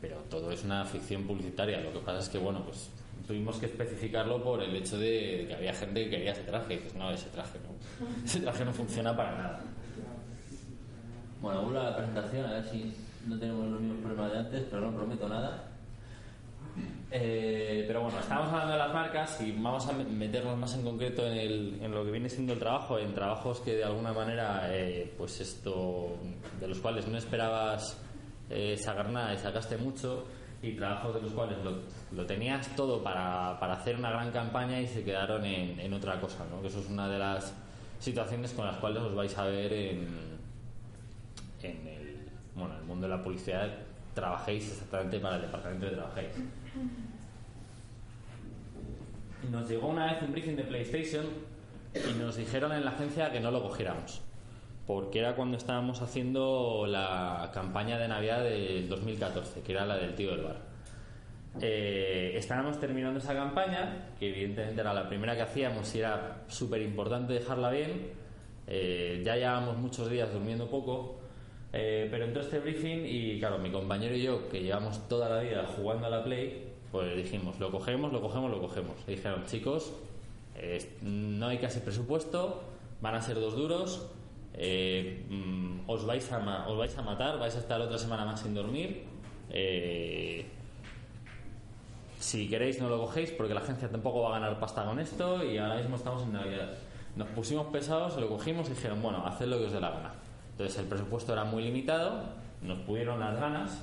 [0.00, 1.80] pero todo es una ficción publicitaria.
[1.80, 2.90] Lo que pasa es que, bueno, pues
[3.26, 6.74] tuvimos que especificarlo por el hecho de que había gente que quería ese traje.
[6.74, 7.70] Y dices, no, ese traje no.
[8.24, 9.60] Ese traje no funciona para nada.
[11.40, 12.92] Bueno, vuelvo a la presentación, a ver si
[13.26, 15.69] no tenemos los mismos problemas de antes, pero no prometo nada.
[17.12, 21.26] Eh, pero bueno, estamos hablando de las marcas y vamos a meternos más en concreto
[21.26, 24.68] en, el- en lo que viene siendo el trabajo, en trabajos que de alguna manera,
[24.72, 26.16] eh, pues esto,
[26.60, 28.00] de los cuales no esperabas
[28.48, 30.24] eh, sacar nada y sacaste mucho,
[30.62, 31.56] y trabajos de los cuales
[32.12, 36.20] lo, tenías todo para, para hacer una gran campaña y se quedaron en, en otra
[36.20, 36.60] cosa, ¿no?
[36.60, 37.52] Que eso es una de las
[37.98, 40.06] situaciones con las cuales os vais a ver en,
[41.62, 43.68] en el, bueno, el mundo de la publicidad.
[44.14, 46.32] Trabajéis exactamente para el departamento que trabajéis.
[49.50, 51.26] Nos llegó una vez un briefing de PlayStation
[51.94, 54.20] y nos dijeron en la agencia que no lo cogiéramos.
[54.86, 60.14] Porque era cuando estábamos haciendo la campaña de Navidad del 2014, que era la del
[60.14, 60.70] tío del bar.
[61.60, 66.82] Eh, estábamos terminando esa campaña, que evidentemente era la primera que hacíamos y era súper
[66.82, 68.12] importante dejarla bien.
[68.66, 71.19] Eh, ya llevábamos muchos días durmiendo poco,
[71.72, 75.40] eh, pero entró este briefing y claro, mi compañero y yo, que llevamos toda la
[75.40, 78.96] vida jugando a la Play, pues dijimos, lo cogemos, lo cogemos, lo cogemos.
[79.06, 79.92] Y dijeron, chicos,
[81.02, 82.62] no hay casi presupuesto,
[83.00, 84.08] van a ser dos duros,
[84.54, 88.40] eh, mm, os, vais a os vais a matar, vais a estar otra semana más
[88.40, 89.04] sin dormir.
[89.50, 90.46] eh,
[92.20, 95.42] si queréis no lo cogéis porque la agencia tampoco va a ganar pasta con esto
[95.42, 96.70] y ahora mismo estamos en Navidad.
[97.16, 100.14] Nos pusimos pesados, lo cogimos y dijeron, bueno, haced lo que os dé la gana.
[100.60, 102.22] Entonces el presupuesto era muy limitado,
[102.60, 103.82] nos pudieron las ganas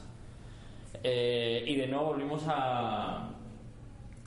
[1.04, 3.30] eh, y de nuevo volvimos a,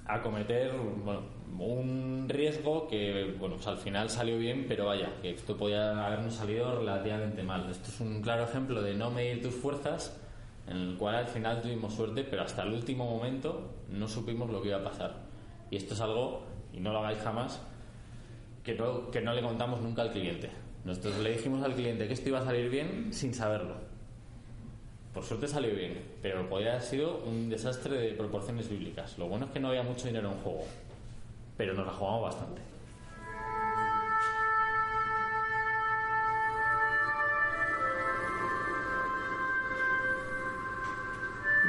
[0.04, 0.72] a cometer
[1.04, 1.20] bueno,
[1.60, 6.34] un riesgo que bueno, pues al final salió bien, pero vaya, que esto podía habernos
[6.34, 7.70] salido relativamente mal.
[7.70, 10.20] Esto es un claro ejemplo de no medir tus fuerzas,
[10.66, 14.60] en el cual al final tuvimos suerte, pero hasta el último momento no supimos lo
[14.60, 15.14] que iba a pasar.
[15.70, 17.62] Y esto es algo, y no lo hagáis jamás,
[18.64, 20.50] que no, que no le contamos nunca al cliente.
[20.84, 23.74] Nosotros le dijimos al cliente que esto iba a salir bien sin saberlo.
[25.12, 29.18] Por suerte salió bien, pero podría haber sido un desastre de proporciones bíblicas.
[29.18, 30.64] Lo bueno es que no había mucho dinero en juego,
[31.56, 32.62] pero nos la jugamos bastante.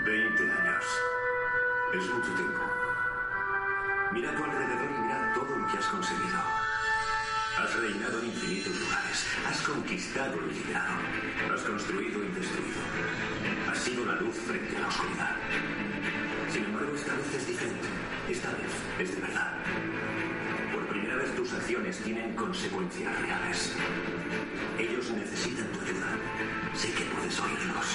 [0.06, 0.86] 20 años.
[1.94, 2.60] Es mucho tiempo.
[4.12, 6.71] Mira a tu alrededor y mira todo lo que has conseguido.
[7.62, 9.28] Has reinado en infinitos lugares.
[9.48, 10.96] Has conquistado y liberado.
[11.54, 12.82] Has construido y destruido.
[13.70, 15.36] Has sido la luz frente a la oscuridad.
[16.52, 17.88] Sin embargo, esta vez es diferente.
[18.28, 19.54] Esta vez es de verdad.
[20.74, 23.74] Por primera vez tus acciones tienen consecuencias reales.
[24.80, 26.18] Ellos necesitan tu ayuda.
[26.74, 27.86] Sé que puedes oírlos.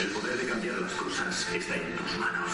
[0.00, 2.50] El poder de cambiar las cosas está en tus manos.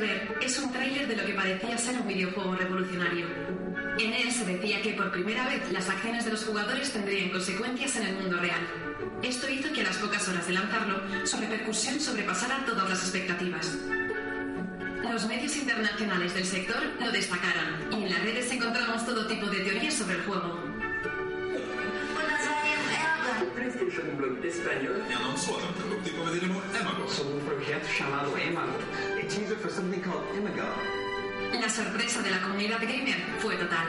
[0.00, 3.26] Ver es un tráiler de lo que parecía ser un videojuego revolucionario.
[3.98, 7.96] En él se decía que por primera vez las acciones de los jugadores tendrían consecuencias
[7.96, 8.66] en el mundo real.
[9.22, 13.76] Esto hizo que a las pocas horas de lanzarlo, su repercusión sobrepasara todas las expectativas.
[15.02, 19.60] Los medios internacionales del sector lo destacaron y en las redes encontramos todo tipo de
[19.60, 20.70] teorías sobre el juego.
[23.54, 25.02] PlayStation Blog español.
[25.36, 27.08] Suave, um produto tipo de Emago.
[27.08, 28.78] Sobre um projeto chamado Emago.
[29.30, 30.66] A teaser for something called Imago.
[31.52, 33.86] La sorpresa de la comunidad gamer fue total.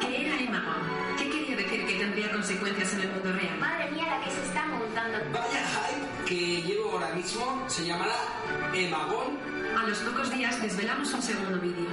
[0.00, 0.72] ¿Qué era Imago?
[1.16, 3.56] ¿Qué quería decir que tendría consecuencias en el mundo real?
[3.60, 5.18] Madre mía, la que se está montando.
[5.32, 8.16] Vaya hype que llevo ahora mismo se llamará
[8.74, 9.38] Emagón.
[9.78, 11.86] A los pocos días desvelamos un segundo vídeo.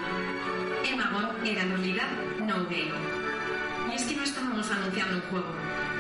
[0.92, 2.98] Emagon era en realidad no game.
[3.92, 5.54] Y es que no estábamos anunciando un juego,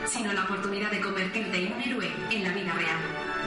[0.07, 3.44] sino la oportunidad de convertirte en un héroe en la vida real.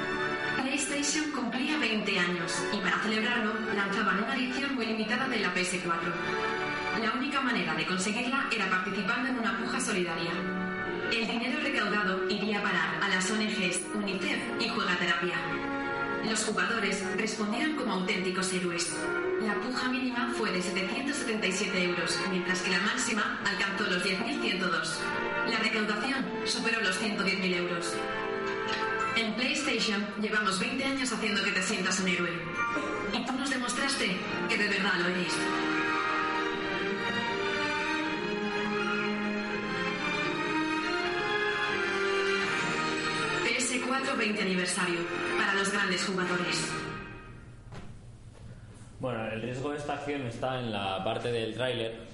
[0.98, 5.86] PlayStation cumplía 20 años y para celebrarlo lanzaban una edición muy limitada de la PS4.
[7.00, 10.32] La única manera de conseguirla era participando en una puja solidaria.
[11.12, 15.36] El dinero recaudado iría a parar a las ONGs UNICEF y Juegaterapia.
[16.28, 18.92] Los jugadores respondieron como auténticos héroes.
[19.42, 24.68] La puja mínima fue de 777 euros, mientras que la máxima alcanzó los 10.102.
[25.48, 27.94] La recaudación superó los 110.000 euros.
[29.18, 32.30] En PlayStation llevamos 20 años haciendo que te sientas un héroe.
[33.12, 34.16] Y tú nos demostraste
[34.48, 35.34] que de verdad lo eres.
[43.44, 45.00] PS4 20 aniversario
[45.36, 46.72] para los grandes jugadores.
[49.00, 52.06] Bueno, el riesgo de esta acción está en la parte del tráiler,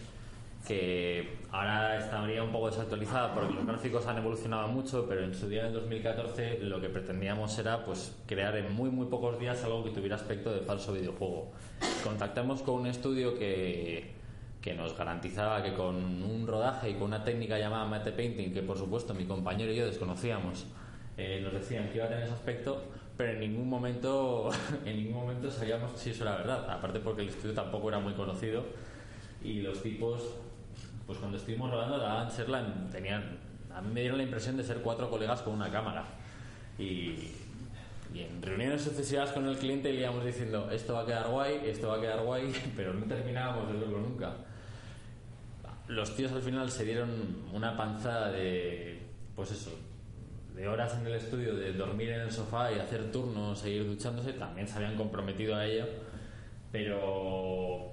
[0.66, 5.48] que ahora estaría un poco desactualizada porque los gráficos han evolucionado mucho, pero en su
[5.48, 9.84] día, en 2014, lo que pretendíamos era pues crear en muy muy pocos días algo
[9.84, 11.52] que tuviera aspecto de falso videojuego.
[12.02, 14.10] Contactamos con un estudio que,
[14.60, 18.62] que nos garantizaba que con un rodaje y con una técnica llamada mate painting, que
[18.62, 20.66] por supuesto mi compañero y yo desconocíamos,
[21.16, 22.82] eh, nos decían que iba a tener ese aspecto,
[23.16, 24.50] pero en ningún momento
[24.84, 26.68] en ningún momento sabíamos si eso era verdad.
[26.68, 28.64] Aparte porque el estudio tampoco era muy conocido
[29.44, 30.34] y los tipos,
[31.06, 33.38] pues cuando estuvimos rodando daban en- tenían,
[33.74, 36.04] a mí me dieron la impresión de ser cuatro colegas con una cámara
[36.78, 36.82] y,
[38.14, 41.60] y en reuniones sucesivas con el cliente le íbamos diciendo esto va a quedar guay,
[41.64, 44.34] esto va a quedar guay, pero no terminábamos de verlo nunca.
[45.88, 47.10] Los tíos al final se dieron
[47.52, 49.02] una panzada de,
[49.36, 49.70] pues eso,
[50.56, 54.32] de horas en el estudio, de dormir en el sofá y hacer turnos, seguir duchándose,
[54.32, 55.84] también se habían comprometido a ello,
[56.72, 57.90] pero,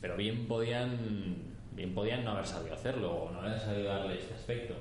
[0.00, 0.96] pero bien podían,
[1.74, 4.74] bien podían no haber sabido hacerlo o no haber sabido darle este aspecto.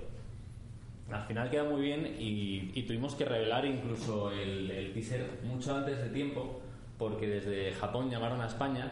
[1.12, 5.97] Al final queda muy bien y, tuvimos que revelar incluso el, el teaser mucho antes
[6.01, 6.62] de tiempo
[6.97, 8.91] porque desde Japón llamaron a España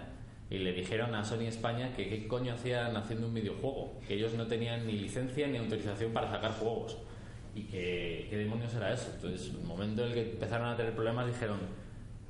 [0.50, 4.34] y le dijeron a Sony España que qué coño hacían haciendo un videojuego, que ellos
[4.34, 6.98] no tenían ni licencia ni autorización para sacar juegos
[7.56, 9.12] y que qué demonios era eso.
[9.16, 11.60] Entonces, en el momento en el que empezaron a tener problemas dijeron,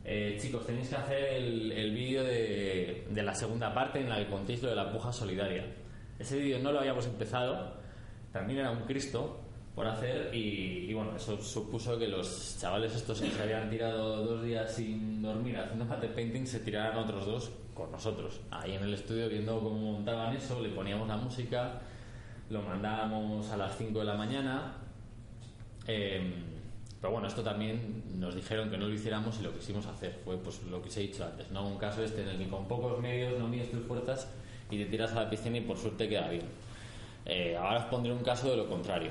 [0.04, 4.28] eh, chicos, tenéis que hacer el, el vídeo de, la segunda parte en la que
[4.28, 5.66] contéis lo de la puja solidaria.
[6.18, 7.74] Ese vídeo no lo habíamos empezado,
[8.32, 9.40] también era un Cristo
[9.76, 14.44] por hacer y, bueno, eso supuso que los chavales estos que se habían tirado dos
[14.44, 18.42] días sin dormir haciendo mate painting se tiraran otros dos con nosotros.
[18.50, 21.80] Ahí en el estudio viendo cómo montaban eso, le poníamos la música,
[22.50, 24.74] lo mandábamos a las 5 de la mañana.
[25.88, 26.52] eh,
[27.02, 30.20] pero bueno, esto también nos dijeron que no lo hiciéramos y lo quisimos hacer.
[30.24, 31.68] Fue pues lo que os he dicho antes, ¿no?
[31.68, 34.28] Un caso este en el que con pocos medios no mides tus fuerzas
[34.70, 36.43] y te tiras a la piscina y por suerte queda bien.
[37.26, 39.10] Eh, ahora os pondré un caso de lo contrario.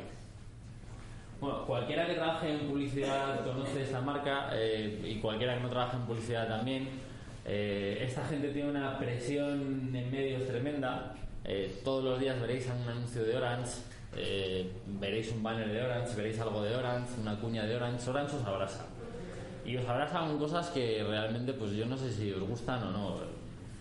[1.41, 5.97] Bueno, cualquiera que trabaje en publicidad conoce esta marca eh, y cualquiera que no trabaje
[5.97, 6.89] en publicidad también.
[7.47, 11.15] Eh, esta gente tiene una presión en medios tremenda.
[11.45, 13.73] Eh, todos los días veréis un anuncio de Orange,
[14.17, 18.11] eh, veréis un banner de Orange, veréis algo de Orange, una cuña de Orange.
[18.11, 18.85] Orange os abraza.
[19.65, 22.91] Y os abraza con cosas que realmente, pues yo no sé si os gustan o
[22.91, 23.17] no.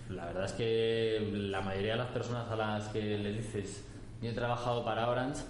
[0.09, 3.85] La verdad es que la mayoría de las personas a las que les dices
[4.21, 5.43] yo he trabajado para Orange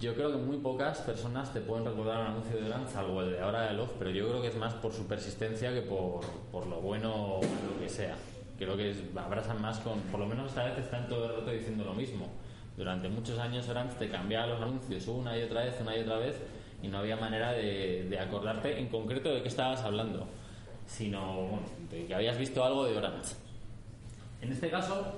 [0.00, 3.30] yo creo que muy pocas personas te pueden recordar un anuncio de Orange, salvo el
[3.32, 6.22] de ahora de Love, pero yo creo que es más por su persistencia que por,
[6.50, 8.16] por lo bueno o lo que sea.
[8.58, 11.50] Creo que es- abrazan más con, por lo menos esta vez están todo el rato
[11.52, 12.26] diciendo lo mismo.
[12.76, 16.18] Durante muchos años Orange te cambiaba los anuncios una y otra vez, una y otra
[16.18, 16.36] vez,
[16.82, 20.26] y no había manera de, de acordarte en concreto de qué estabas hablando,
[20.86, 21.60] sino
[21.90, 23.34] de que habías visto algo de Orange.
[24.42, 25.14] En este caso,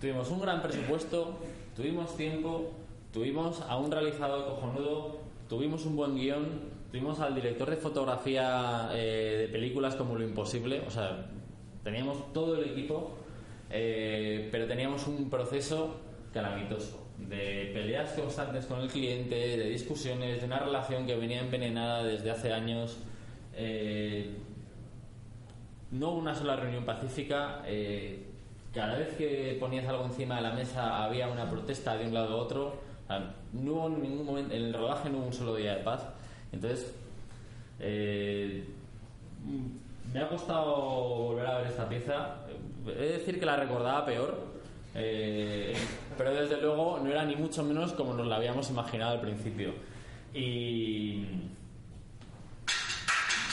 [0.00, 1.38] tuvimos un gran presupuesto,
[1.76, 2.72] tuvimos tiempo,
[3.12, 6.60] tuvimos a un realizador cojonudo, tuvimos un buen guion,
[6.90, 11.26] tuvimos al director de fotografía eh, de películas como Lo Imposible, o sea,
[11.84, 13.16] teníamos todo el equipo,
[13.70, 15.96] eh, pero teníamos un proceso
[16.32, 22.04] calamitoso de peleas constantes con el cliente, de discusiones, de una relación que venía envenenada
[22.04, 22.98] desde hace años.
[23.54, 24.30] eh,
[25.90, 27.62] no hubo una sola reunión pacífica.
[27.66, 28.24] eh,
[28.74, 32.34] cada vez que ponías algo encima de la mesa había una protesta de un lado
[32.34, 32.80] a otro.
[33.54, 36.02] No hubo ningún momento, en el rodaje no hubo un solo día de paz.
[36.52, 36.94] Entonces,
[37.80, 38.64] eh,
[40.12, 42.36] me ha costado volver a ver esta pieza.
[42.86, 44.47] He de decir que la recordaba peor,
[44.94, 45.74] eh,
[46.16, 49.72] pero desde luego no era ni mucho menos como nos la habíamos imaginado al principio.
[50.34, 51.24] Y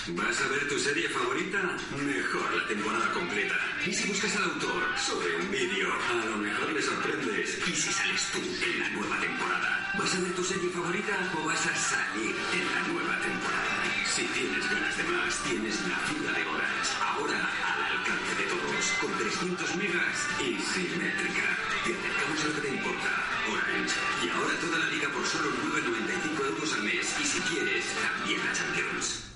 [0.08, 1.58] ¿Vas a ver tu serie favorita?
[1.98, 3.56] Mejor la temporada completa.
[3.88, 5.90] ¿Y si buscas al autor sobre un vídeo?
[5.92, 7.58] A lo mejor le sorprendes.
[7.68, 9.94] ¿Y si sales tú en la nueva temporada?
[9.98, 13.82] ¿Vas a ver tu serie favorita o vas a salir en la nueva temporada?
[14.06, 16.92] Si tienes ganas de más, tienes la fibra de Orange.
[17.02, 18.65] Ahora al alcance de todos.
[18.76, 21.48] Con 300 megas y simétrica.
[21.86, 23.10] Te acercamos lo que te importa.
[23.48, 23.96] Orange.
[24.22, 27.16] Y ahora toda la liga por solo 9,95 euros al mes.
[27.22, 29.32] Y si quieres, también la Champions.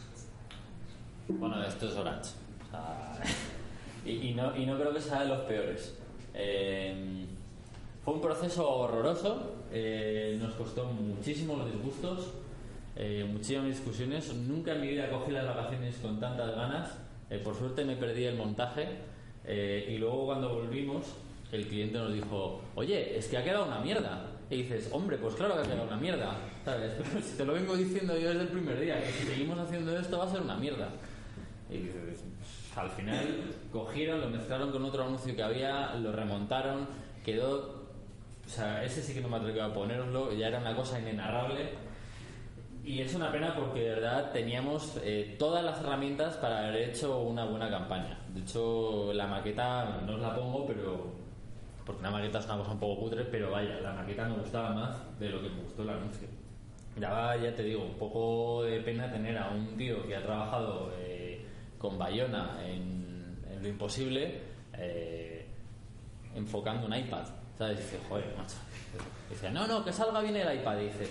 [1.30, 2.32] Bueno, esto es Orange.
[2.68, 3.22] O sea,
[4.06, 5.96] y, y no, y no creo que sea de los peores.
[6.34, 7.26] Eh,
[8.04, 9.56] fue un proceso horroroso.
[9.72, 12.34] eh, nos costó muchísimo los disgustos,
[12.98, 14.34] eh, muchísimas discusiones.
[14.34, 16.90] Nunca en mi vida cogí las vacaciones con tantas ganas.
[17.30, 19.08] Eh, por suerte me perdí el montaje.
[19.52, 21.08] Eh, y luego cuando volvimos,
[21.52, 24.28] el cliente nos dijo, oye, es que ha quedado una mierda.
[24.48, 26.38] Y dices, hombre, pues claro que ha quedado una mierda.
[26.64, 26.94] ¿Sabes?
[27.26, 30.20] si te lo vengo diciendo yo desde el primer día, que si seguimos haciendo esto
[30.20, 30.90] va a ser una mierda.
[31.68, 32.24] Y dices,
[32.76, 33.26] al final
[33.72, 36.88] cogieron, lo mezclaron con otro anuncio que había, lo remontaron,
[37.26, 37.90] quedó.
[38.46, 41.70] O sea, ese sí que no me atreví a ponerlo, ya era una cosa inenarrable.
[42.90, 47.20] Y es una pena porque de verdad teníamos eh, todas las herramientas para haber hecho
[47.20, 48.18] una buena campaña.
[48.34, 51.06] De hecho, la maqueta no os la pongo, pero.
[51.86, 54.72] Porque una maqueta es una cosa un poco cutre, pero vaya, la maqueta me gustaba
[54.72, 56.28] más de lo que me gustó el anuncio.
[56.96, 60.92] Daba, ya te digo, un poco de pena tener a un tío que ha trabajado
[60.98, 61.46] eh,
[61.78, 64.42] con Bayona en, en lo imposible
[64.76, 65.46] eh,
[66.34, 67.39] enfocando un iPad.
[67.60, 67.78] ¿Sabes?
[67.78, 68.56] Y dice, joder, macho.
[69.30, 70.80] Dice, no, no, que salga bien el iPad.
[70.80, 71.10] Y dice,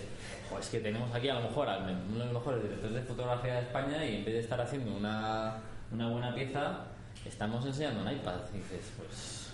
[0.49, 3.01] joder, es que tenemos aquí a lo mejor a uno de los mejores directores de
[3.03, 5.57] fotografía de España y en vez de estar haciendo una,
[5.91, 6.85] una buena pieza,
[7.23, 8.39] estamos enseñando un iPad.
[8.51, 9.51] Y dices, pues.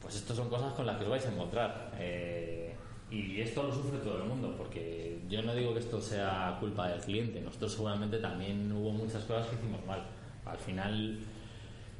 [0.00, 1.92] Pues esto son cosas con las que os vais a encontrar.
[1.98, 2.74] Eh,
[3.10, 6.88] y esto lo sufre todo el mundo, porque yo no digo que esto sea culpa
[6.88, 7.42] del cliente.
[7.42, 10.06] Nosotros seguramente también hubo muchas cosas que hicimos mal.
[10.46, 11.18] Al final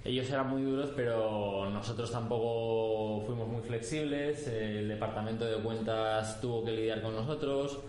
[0.05, 4.47] ellos eran muy duros, pero nosotros tampoco fuimos muy flexibles.
[4.49, 7.81] El departamento de cuentas tuvo que lidiar con nosotros.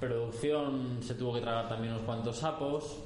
[0.00, 3.04] Producción se tuvo que tragar también unos cuantos sapos.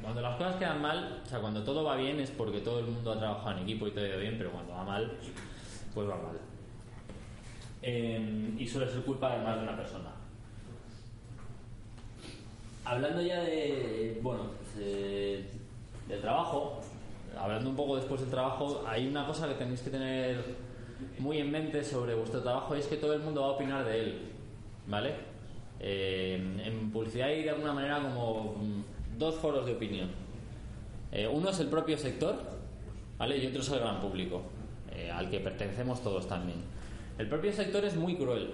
[0.00, 2.86] Cuando las cosas quedan mal, o sea, cuando todo va bien es porque todo el
[2.86, 5.12] mundo ha trabajado en equipo y todo ha ido bien, pero cuando va mal,
[5.92, 6.38] pues va mal.
[7.82, 10.10] Eh, y suele ser culpa de más de una persona.
[12.84, 15.50] Hablando ya de, bueno, pues, eh,
[16.06, 16.80] del trabajo,
[17.40, 20.44] hablando un poco después del trabajo, hay una cosa que tenéis que tener
[21.18, 23.84] muy en mente sobre vuestro trabajo y es que todo el mundo va a opinar
[23.84, 24.18] de él,
[24.86, 25.14] ¿vale?
[25.80, 26.34] Eh,
[26.64, 30.10] en publicidad hay de alguna manera como mm, dos foros de opinión.
[31.12, 32.36] Eh, uno es el propio sector,
[33.16, 33.38] ¿vale?
[33.38, 34.42] Y otro es el gran público,
[34.92, 36.58] eh, al que pertenecemos todos también.
[37.18, 38.50] El propio sector es muy cruel.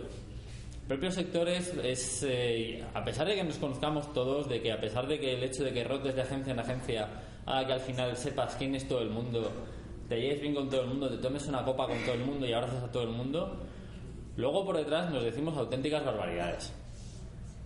[0.83, 4.79] El propio sector es, eh, a pesar de que nos conozcamos todos, de que a
[4.79, 7.09] pesar de que el hecho de que rotes de agencia en agencia
[7.47, 9.51] haga que al final sepas quién es todo el mundo,
[10.09, 12.47] te lleves bien con todo el mundo, te tomes una copa con todo el mundo
[12.47, 13.61] y abraces a todo el mundo,
[14.37, 16.73] luego por detrás nos decimos auténticas barbaridades.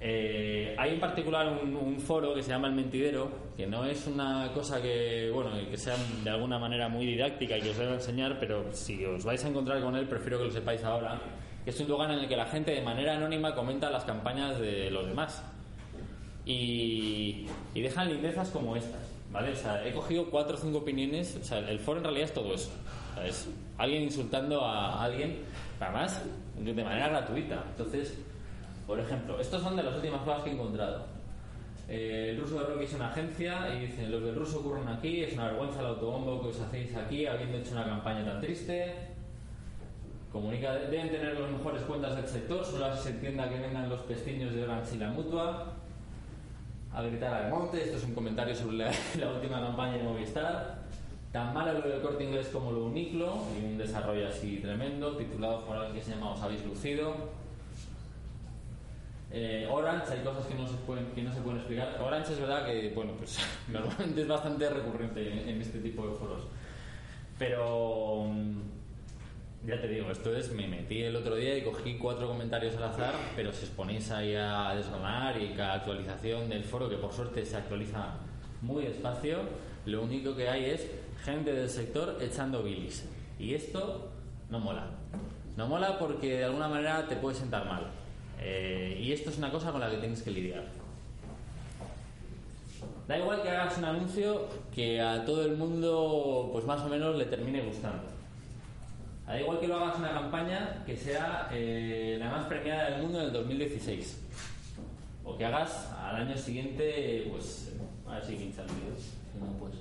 [0.01, 4.07] Eh, hay en particular un, un foro que se llama El Mentidero, que no es
[4.07, 7.95] una cosa que, bueno, que sea de alguna manera muy didáctica y que os deba
[7.95, 11.21] enseñar, pero si os vais a encontrar con él, prefiero que lo sepáis ahora,
[11.65, 14.61] que es un lugar en el que la gente de manera anónima comenta las campañas
[14.61, 15.45] de los demás.
[16.47, 19.18] Y, y dejan lindezas como estas,
[19.85, 22.71] he cogido cuatro o cinco opiniones, el foro en realidad es todo eso.
[23.25, 25.45] es alguien insultando a alguien,
[25.81, 26.23] además,
[26.57, 27.65] de manera gratuita.
[27.71, 28.19] Entonces,
[28.87, 31.19] por ejemplo, estos son de las últimas cosas que he encontrado.
[31.89, 35.23] Eh, el ruso de Rocky es una agencia y dicen, los del ruso ocurren aquí,
[35.23, 38.95] es una vergüenza el autobombo que os hacéis aquí habiendo hecho una campaña tan triste.
[40.31, 44.55] Comunica, deben tener las mejores cuentas del sector, solo se entienda que vengan los pestiños
[44.55, 45.78] de Orange y Mutua.
[46.99, 48.91] A gritar a monte, esto es un comentario sobre la,
[49.33, 50.79] última campaña de Movistar.
[51.31, 55.65] Tan malo lo del corte inglés como lo uniclo, y un desarrollo así tremendo, titulado
[55.65, 57.15] por que se llama Os habéis lucido.
[59.31, 62.01] Eh, Orange, hay cosas que no, se pueden, que no se pueden explicar.
[62.05, 63.39] Orange es verdad que, bueno, pues
[63.69, 66.49] normalmente es bastante recurrente en, en este tipo de foros.
[67.39, 68.78] Pero, mm,
[69.67, 72.85] ya te digo, esto es, me metí el otro día y cogí cuatro comentarios al
[72.85, 77.13] azar, pero si os ponéis ahí a desgranar y cada actualización del foro, que por
[77.13, 78.15] suerte se actualiza
[78.63, 79.39] muy despacio,
[79.87, 80.89] lo único que hay es
[81.25, 83.09] gente del sector echando bilis.
[83.39, 84.11] Y esto
[84.51, 84.87] no mola.
[85.57, 87.89] No mola porque de alguna manera te puede sentar mal.
[88.41, 90.65] Eh, y esto es una cosa con la que tienes que lidiar.
[93.09, 97.17] Da igual que hagas un anuncio que a todo el mundo, pues más o menos,
[97.17, 98.18] le termine gustando.
[99.29, 103.21] Da igual que lo hagas una campaña que sea eh, la más premiada del mundo
[103.21, 104.25] en el 2016.
[105.23, 107.75] O que hagas al año siguiente, pues,
[108.07, 108.97] a ver si pincha el vídeo.
[108.97, 109.75] Si no, pues.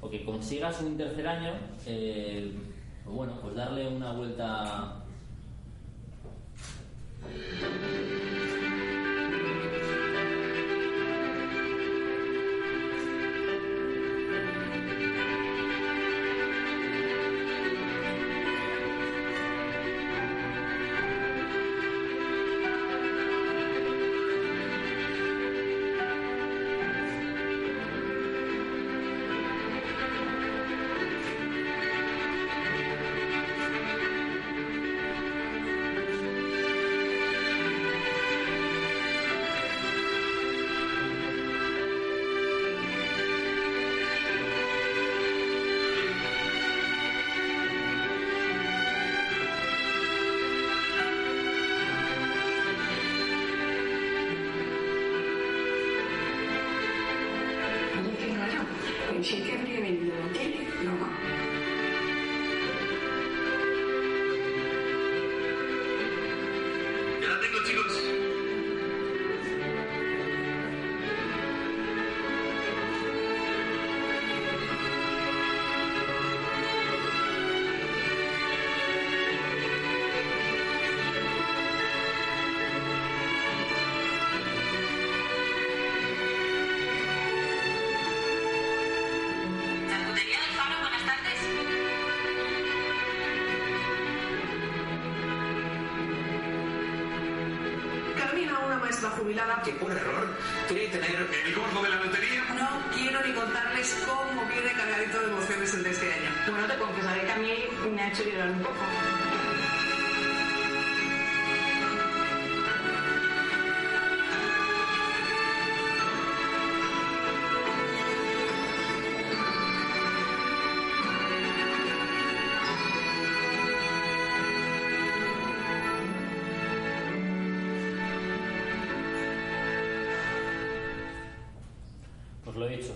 [0.00, 1.52] O que consigas un tercer año,
[1.86, 2.52] eh,
[3.04, 4.96] pues bueno, pues darle una vuelta.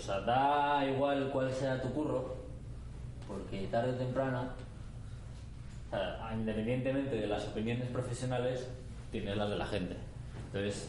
[0.01, 2.35] O sea, da igual cuál sea tu curro,
[3.29, 4.49] porque tarde o temprano,
[5.87, 8.67] o sea, independientemente de las opiniones profesionales,
[9.13, 9.97] tienes las de la gente.
[10.47, 10.89] Entonces,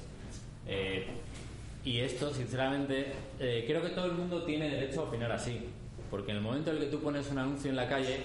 [0.66, 1.08] eh,
[1.84, 5.68] y esto, sinceramente, eh, creo que todo el mundo tiene derecho a opinar así,
[6.10, 8.18] porque en el momento en el que tú pones un anuncio en la calle,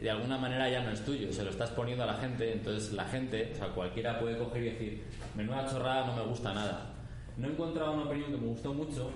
[0.00, 2.92] de alguna manera ya no es tuyo, se lo estás poniendo a la gente, entonces
[2.92, 5.04] la gente, o sea, cualquiera puede coger y decir,
[5.36, 6.90] menuda chorrada, no me gusta nada.
[7.36, 9.10] No he encontrado una opinión que me gustó mucho,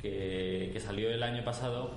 [0.00, 1.90] que, que salió el año pasado,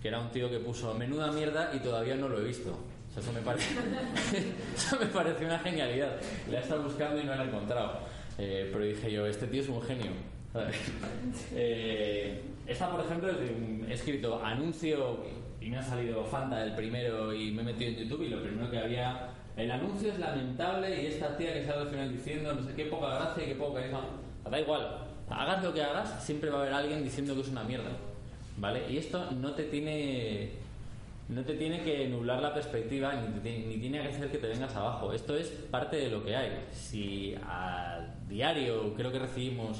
[0.00, 2.70] que era un tío que puso menuda mierda y todavía no lo he visto.
[2.70, 3.74] O sea, eso me parece,
[4.76, 6.16] eso me pareció una genialidad.
[6.50, 8.00] La he estado buscando y no la he encontrado.
[8.38, 10.10] Eh, pero dije yo, este tío es un genio.
[11.52, 13.30] Eh, esta, por ejemplo,
[13.88, 15.24] he escrito anuncio
[15.60, 18.42] y me ha salido Fanta el primero y me he metido en YouTube y lo
[18.42, 19.30] primero que había...
[19.56, 22.86] El anuncio es lamentable y esta tía que sale al final diciendo no sé qué
[22.86, 23.80] poca gracia y qué poca...
[23.80, 24.04] carisma".
[24.50, 24.98] Da igual,
[25.30, 27.90] hagas lo que hagas, siempre va a haber alguien diciendo que es una mierda.
[28.56, 28.84] ¿Vale?
[28.90, 30.50] Y esto no te tiene
[31.28, 34.76] no te tiene que nublar la perspectiva ni, te- tiene que hacer que te vengas
[34.76, 35.12] abajo.
[35.12, 36.66] Esto es parte de lo que hay.
[36.72, 37.98] Si a
[38.28, 39.78] diario creo que recibimos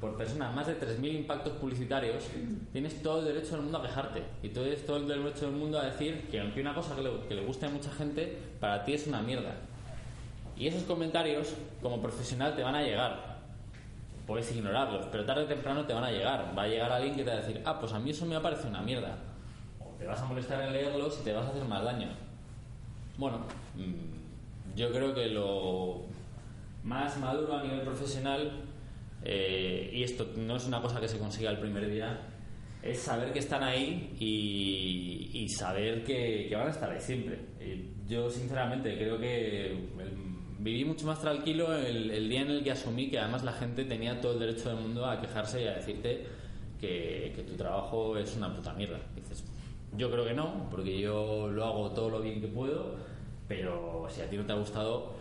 [0.00, 2.24] por persona más de 3.000 impactos publicitarios,
[2.72, 4.22] tienes todo el derecho del mundo a quejarte.
[4.42, 7.10] Y tienes todo el derecho del mundo a decir que aunque una cosa que le,
[7.28, 9.54] que le guste a mucha gente, para ti es una mierda.
[10.56, 13.31] Y esos comentarios, como profesional, te van a llegar.
[14.26, 16.54] Puedes ignorarlos, pero tarde o temprano te van a llegar.
[16.56, 18.38] Va a llegar alguien que te va a decir, ah, pues a mí eso me
[18.40, 19.16] parece una mierda.
[19.80, 22.08] O te vas a molestar en leerlos y te vas a hacer más daño.
[23.18, 23.38] Bueno,
[23.74, 26.02] mm, yo creo que lo
[26.84, 28.64] más maduro a nivel profesional,
[29.24, 32.20] eh, y esto no es una cosa que se consiga el primer día,
[32.82, 37.38] es saber que están ahí y, saber que, van a estar ahí siempre.
[38.08, 39.76] Yo, sinceramente, creo que
[40.62, 43.84] viví mucho más tranquilo el, el día en el que asumí que además la gente
[43.84, 46.26] tenía todo el derecho del mundo a quejarse y a decirte
[46.80, 48.98] que, que tu trabajo es una puta mierda.
[49.16, 49.44] Dices,
[49.96, 52.94] yo creo que no, porque yo lo hago todo lo bien que puedo,
[53.48, 55.14] pero si a ti no te ha gustado,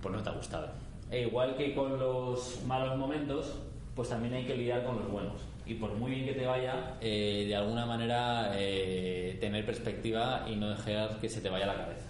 [0.00, 0.68] pues no te ha gustado.
[1.10, 3.58] E igual que con los malos momentos,
[3.94, 5.42] pues también hay que lidiar con los buenos.
[5.66, 10.56] Y por muy bien que te vaya, eh, de alguna manera eh, tener perspectiva y
[10.56, 12.08] no dejar que se te vaya la cabeza.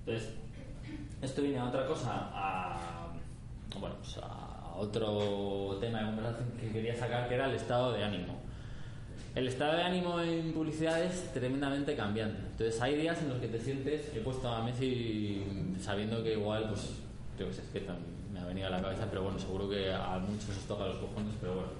[0.00, 0.34] Entonces,
[1.22, 3.08] esto viene a otra cosa, a,
[3.78, 8.04] bueno, pues a otro tema de conversación que quería sacar, que era el estado de
[8.04, 8.38] ánimo.
[9.34, 12.38] El estado de ánimo en publicidad es tremendamente cambiante.
[12.50, 15.44] Entonces hay días en los que te sientes, he puesto a Messi
[15.80, 16.94] sabiendo que igual, pues,
[17.36, 17.86] qué sé, es que
[18.32, 20.96] me ha venido a la cabeza, pero bueno, seguro que a muchos os toca los
[20.98, 21.70] cojones, pero bueno.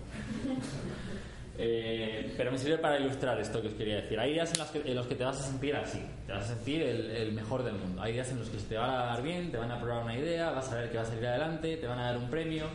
[1.61, 4.19] Eh, pero me sirve para ilustrar esto que os quería decir.
[4.21, 6.45] Hay días en los que, en los que te vas a sentir así, te vas
[6.45, 8.01] a sentir el, mejor del mundo.
[8.01, 10.17] Hay días en los que te va a dar bien, te van a probar una
[10.17, 12.67] idea, vas a ver que va a salir adelante, te van a dar un premio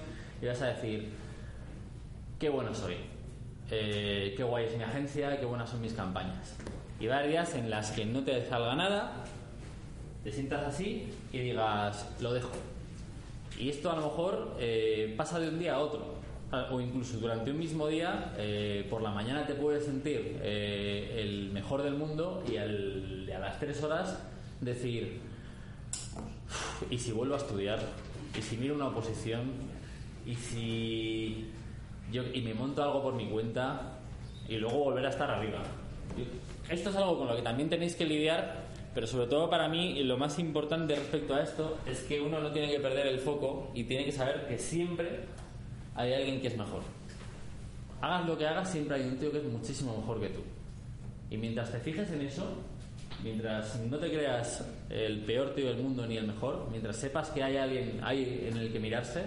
[0.42, 1.14] y vas a decir,
[2.38, 2.98] qué bueno soy,
[3.72, 6.58] eh, qué guay es mi agencia, qué buenas son mis campañas.
[7.00, 9.24] Y va a haber días en las que no te salga nada,
[10.26, 12.52] te sientas así y digas, lo dejo.
[13.58, 16.13] Y esto a lo mejor eh, pasa de un día a otro.
[16.56, 21.18] Ah, O incluso durante un mismo día, eh, por la mañana te puedes sentir eh,
[21.20, 24.20] el mejor del mundo y al- a las tres horas
[24.62, 25.20] decir,
[26.16, 27.80] "Uf, ¿y si vuelvo a estudiar?
[28.38, 29.52] ¿Y si miro una oposición?
[30.28, 31.48] ¿Y si
[32.12, 33.98] yo y me monto algo por mi cuenta
[34.48, 35.64] y luego volver a estar arriba?
[36.70, 40.04] Esto es algo con lo que también tenéis que lidiar, pero sobre todo para mí
[40.04, 43.72] lo más importante respecto a esto es que uno no tiene que perder el foco
[43.74, 45.22] y tiene que saber que siempre
[45.96, 46.82] hay alguien que es mejor.
[48.02, 50.42] Hagas lo que hagas, siempre hay un tío que es muchísimo mejor que tú.
[51.30, 52.46] Y mientras te fijes en eso,
[53.24, 57.42] mientras no te creas el peor tío del mundo ni el mejor, mientras sepas que
[57.44, 59.24] hay alguien hay en el que mirarse,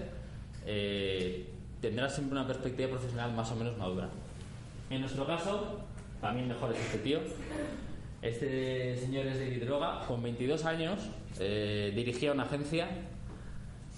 [0.67, 1.47] eh,
[1.81, 4.09] tendrás siempre una perspectiva profesional más o menos madura.
[4.91, 5.81] En nuestro caso,
[6.21, 7.21] para mí mejor es este tío.
[8.23, 11.01] Este señor es de droga, con 22 años,
[11.39, 12.89] eh, dirigía una agencia.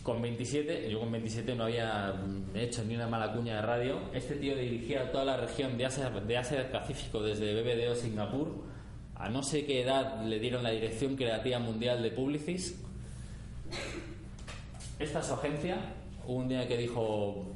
[0.02, 2.14] Con 27, yo con 27 no había
[2.54, 4.00] hecho ni una mala cuña de radio.
[4.14, 8.64] Este tío dirigía toda la región de Asia, de Asia Pacífico, desde BBDO Singapur.
[9.16, 12.82] A no sé qué edad le dieron la dirección creativa mundial de Publicis.
[14.98, 15.76] Esta es su agencia.
[16.26, 17.46] Un día que dijo,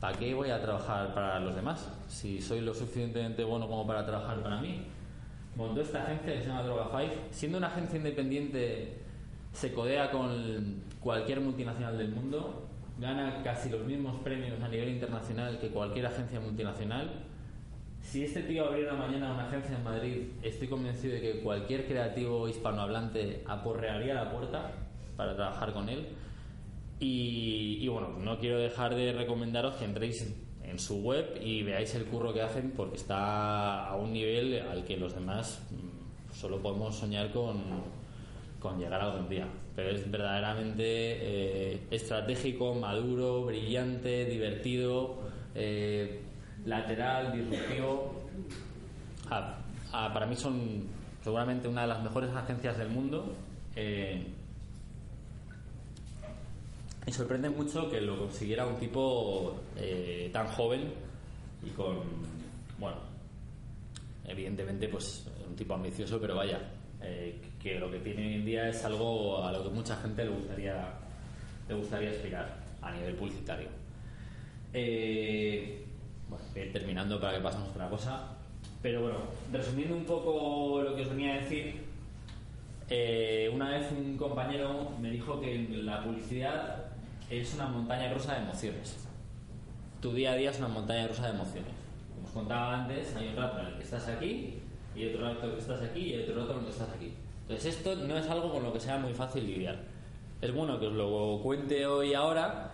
[0.00, 1.88] ¿para qué voy a trabajar para los demás?
[2.08, 4.82] Si soy lo suficientemente bueno como para trabajar para mí.
[5.56, 7.14] Montó esta agencia que se llama Droga 5.
[7.30, 8.98] Siendo una agencia independiente,
[9.58, 15.58] se codea con cualquier multinacional del mundo, gana casi los mismos premios a nivel internacional
[15.58, 17.10] que cualquier agencia multinacional.
[18.00, 22.48] Si este tío abriera mañana una agencia en Madrid, estoy convencido de que cualquier creativo
[22.48, 24.70] hispanohablante aporrearía la puerta
[25.16, 26.06] para trabajar con él.
[27.00, 31.96] Y, y bueno, no quiero dejar de recomendaros que entréis en su web y veáis
[31.96, 36.62] el curro que hacen porque está a un nivel al que los demás mm, solo
[36.62, 37.56] podemos soñar con,
[38.58, 39.46] con llegar algún día.
[39.74, 45.18] Pero es verdaderamente eh, estratégico, maduro, brillante, divertido,
[45.54, 46.20] eh,
[46.64, 48.22] lateral, disruptivo.
[49.90, 50.86] Para mí son
[51.22, 53.32] seguramente una de las mejores agencias del mundo.
[53.76, 54.26] Eh,
[57.06, 59.60] me sorprende mucho que lo consiguiera un tipo
[60.32, 60.92] tan joven
[61.64, 61.96] y con,
[62.78, 62.96] bueno,
[64.26, 66.60] evidentemente pues un tipo ambicioso, pero vaya,
[67.02, 70.24] eh, que lo que tiene hoy en día es algo a lo que mucha gente
[70.24, 70.92] le gustaría,
[71.68, 73.68] le gustaría aspirar a nivel publicitario.
[74.72, 75.84] Eh,
[76.28, 78.28] bueno, voy a ir terminando para que pasemos a otra cosa.
[78.82, 79.18] Pero bueno,
[79.52, 81.82] resumiendo un poco lo que os venía a decir,
[82.88, 86.84] eh, una vez un compañero me dijo que la publicidad
[87.28, 89.04] es una montaña rusa de emociones.
[90.00, 91.72] Tu día a día es una montaña rusa de emociones.
[92.14, 94.57] Como os contaba antes, hay un rato en el que estás aquí,
[94.98, 97.12] y otro rato que estás aquí, y otro rato que estás aquí.
[97.42, 99.78] Entonces esto no es algo con lo que sea muy fácil lidiar.
[100.40, 102.72] Es bueno que os lo cuente hoy ahora,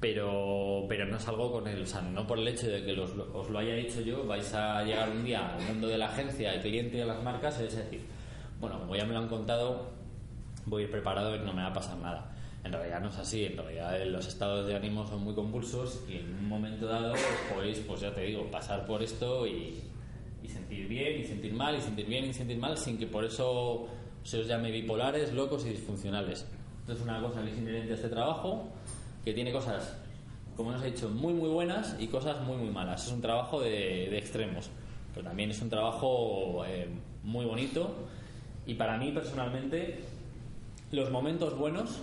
[0.00, 2.98] pero, pero no es algo con el, o sea, no por el hecho de que
[2.98, 6.54] os lo haya dicho yo, vais a llegar un día al mundo de la agencia,
[6.54, 8.02] el cliente y de las marcas, es decir,
[8.60, 9.90] bueno, como ya me lo han contado,
[10.66, 12.30] voy a ir preparado y no me va a pasar nada.
[12.64, 16.02] En realidad no es así, en realidad eh, los estados de ánimo son muy convulsos
[16.08, 17.20] y en un momento dado os
[17.54, 19.82] podéis, pues ya te digo, pasar por esto y,
[20.44, 23.24] y sentir bien, y sentir mal, y sentir bien, y sentir mal, sin que por
[23.24, 23.88] eso
[24.22, 26.46] se os llame bipolares, locos y disfuncionales.
[26.80, 28.68] Esto es una cosa que es inherente a este trabajo,
[29.24, 29.96] que tiene cosas,
[30.54, 33.06] como os he dicho, muy muy buenas y cosas muy muy malas.
[33.06, 34.70] Es un trabajo de, de extremos,
[35.14, 36.88] pero también es un trabajo eh,
[37.22, 37.90] muy bonito
[38.66, 40.00] y para mí personalmente
[40.90, 42.00] los momentos buenos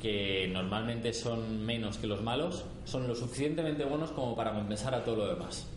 [0.00, 5.02] que normalmente son menos que los malos, son lo suficientemente buenos como para compensar a
[5.02, 5.68] todo lo demás.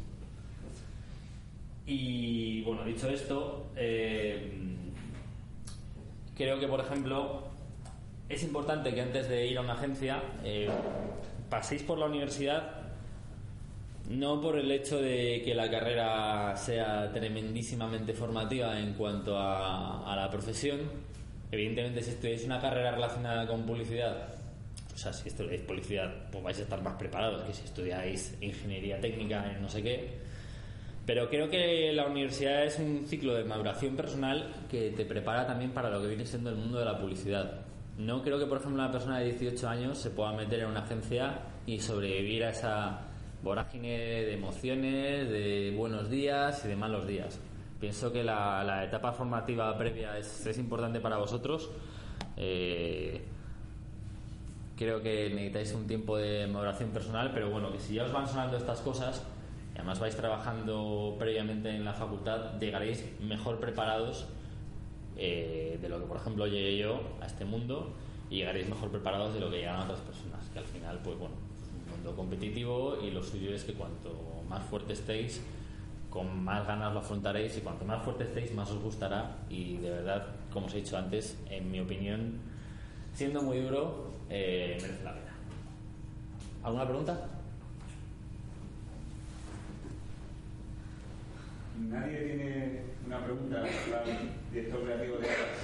[1.94, 4.50] Y bueno, dicho esto, eh,
[6.38, 7.44] creo que, por ejemplo,
[8.30, 10.70] es importante que antes de ir a una agencia eh,
[11.50, 12.78] paséis por la universidad,
[14.10, 20.30] no por el hecho de que la carrera sea tremendísimamente formativa en cuanto a, la
[20.32, 20.80] profesión.
[21.52, 24.30] Evidentemente, si estudiáis una carrera relacionada con publicidad,
[24.94, 29.02] o sea, si estudiáis publicidad, pues vais a estar más preparados que si estudiáis ingeniería
[29.02, 30.31] técnica en no sé qué.
[31.14, 35.72] Pero creo que la universidad es un ciclo de maduración personal que te prepara también
[35.72, 37.66] para lo que viene siendo el mundo de la publicidad.
[37.98, 40.84] No creo que, por ejemplo, una persona de 18 años se pueda meter en una
[40.84, 43.02] agencia y sobrevivir a esa
[43.44, 47.42] vorágine de emociones, de buenos días y de malos días.
[47.78, 51.70] Pienso que la, etapa formativa previa es, es importante para vosotros.
[52.38, 53.22] Eh,
[54.78, 58.30] creo que necesitáis un tiempo de maduración personal, pero bueno, que si ya os van
[58.30, 59.28] sonando estas cosas,
[59.82, 64.28] además vais trabajando previamente en la facultad, llegaréis mejor preparados
[65.18, 67.92] eh, de lo que, por ejemplo, llegué yo a este mundo
[68.30, 71.34] y llegaréis mejor preparados de lo que llegan otras personas, que al final, pues bueno,
[71.58, 74.12] es un mundo competitivo y lo suyo es que cuanto
[74.48, 75.42] más fuerte estéis,
[76.12, 79.90] con más ganas lo afrontaréis y cuanto más fuerte estéis, más os gustará y de
[79.90, 82.38] verdad, como os he dicho antes, en mi opinión,
[83.16, 85.32] siendo muy duro, eh, merece la pena.
[86.62, 87.41] ¿Alguna pregunta?
[91.90, 95.58] Nadie tiene una pregunta para el director creativo de Aras.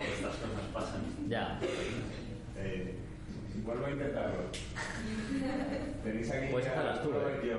[0.00, 1.02] Estas cosas pasan.
[1.28, 1.58] Ya.
[2.56, 2.94] Eh,
[3.64, 4.40] vuelvo a intentarlo.
[6.02, 7.56] Tenéis aquí Puedes a hacerlas tú, ¿eh?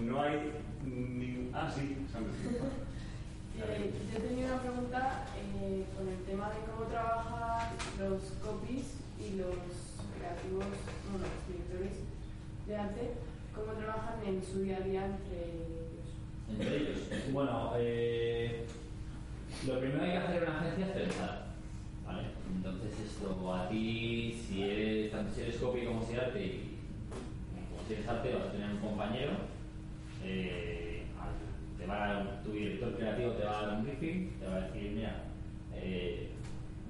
[0.00, 0.52] No hay
[0.84, 1.50] ningún.
[1.54, 1.96] Ah, sí.
[3.60, 8.86] Eh, yo tenía una pregunta eh, con el tema de cómo trabajan los copies
[9.18, 9.58] y los
[10.16, 10.64] creativos,
[11.10, 11.98] bueno, los directores
[12.66, 13.14] de arte,
[13.58, 16.08] cómo trabajan en su día a día entre ellos.
[16.50, 17.32] Entre ellos.
[17.32, 18.66] Bueno, eh,
[19.66, 21.48] lo primero que hay que hacer en una agencia es pensar.
[22.56, 26.78] Entonces, esto a ti, si eres, tanto si eres copy como si arte, y
[27.68, 29.32] como si eres arte, vas a tener un compañero.
[30.24, 31.04] eh,
[31.78, 34.92] te va tu director creativo te va a dar un briefing, te va a decir,
[34.92, 35.24] mira,
[35.74, 36.30] eh,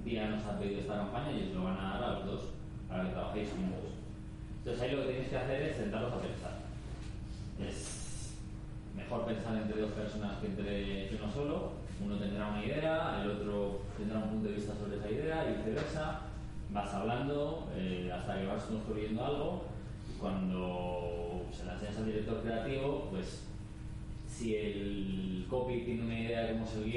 [0.04, 2.40] Día nos ha pedido esta campaña y os lo van a dar a los dos
[2.88, 3.97] para que trabajéis juntos.
[4.68, 6.58] Entonces ahí lo que tienes que hacer es sentarlos a pensar.
[7.58, 8.36] Es
[8.94, 11.72] mejor pensar entre dos personas que entre uno solo.
[12.04, 15.56] Uno tendrá una idea, el otro tendrá un punto de vista sobre esa idea y
[15.56, 16.20] viceversa.
[16.70, 19.64] Vas hablando eh, hasta que vas construyendo algo.
[20.06, 23.44] Y cuando se la enseñas al director creativo, pues
[24.28, 26.92] si el copy tiene una idea de cómo es el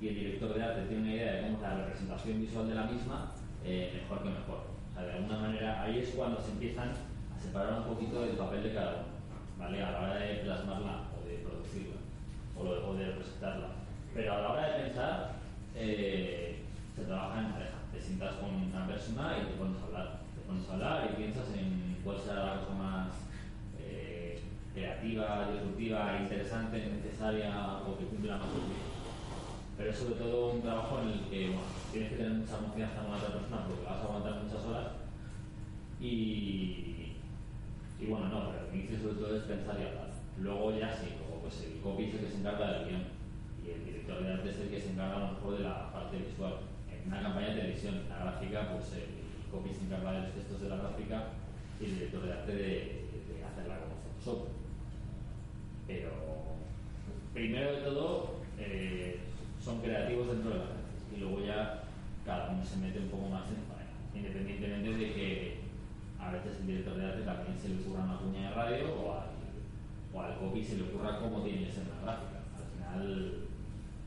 [0.00, 2.74] y el director de arte tiene una idea de cómo es la representación visual de
[2.74, 3.32] la misma,
[3.62, 4.73] eh, mejor que mejor.
[5.02, 8.74] De alguna manera ahí es cuando se empiezan a separar un poquito del papel de
[8.74, 9.04] cada uno,
[9.58, 9.82] ¿vale?
[9.82, 11.96] A la hora de plasmarla o de producirla
[12.56, 13.68] o, lo- o de representarla.
[14.14, 15.32] Pero a la hora de pensar,
[15.74, 16.60] eh,
[16.94, 17.78] se trabaja en pareja.
[17.92, 20.18] Te sientas con una persona y te pones a hablar.
[20.34, 23.08] Te pones a hablar y piensas en cuál será la cosa más
[23.80, 24.40] eh,
[24.72, 27.50] creativa, disruptiva, interesante, necesaria
[27.86, 28.93] o que cumpla más objetivos.
[29.76, 31.54] Pero es sobre todo un trabajo en el que
[31.92, 34.86] tienes que tener mucha confianza en la otra persona porque vas a aguantar muchas horas
[36.00, 37.16] y,
[37.98, 40.10] y bueno, no, pero el inicio sobre todo es pensar y hablar.
[40.38, 43.04] Luego ya sí, luego pues el copy es el que se encarga del guion
[43.64, 45.92] y el director de arte es el que se encarga a lo mejor de la
[45.92, 46.54] parte visual.
[46.90, 50.60] En una campaña de televisión, la gráfica, pues el copy se encarga de los textos
[50.60, 51.24] de la gráfica
[51.80, 54.48] y el director de arte de, de hacerla como Photoshop.
[55.86, 56.10] Pero
[57.32, 59.20] primero de todo eh,
[59.64, 61.84] son creativos dentro de la agencia y luego ya
[62.26, 65.58] cada uno se mete un poco más en faena, independientemente de que
[66.20, 69.12] a veces el director de arte también se le ocurra una cuña de radio o
[69.12, 69.30] al,
[70.12, 72.44] o al copy se le ocurra cómo tiene que ser una gráfica.
[72.56, 73.44] Al final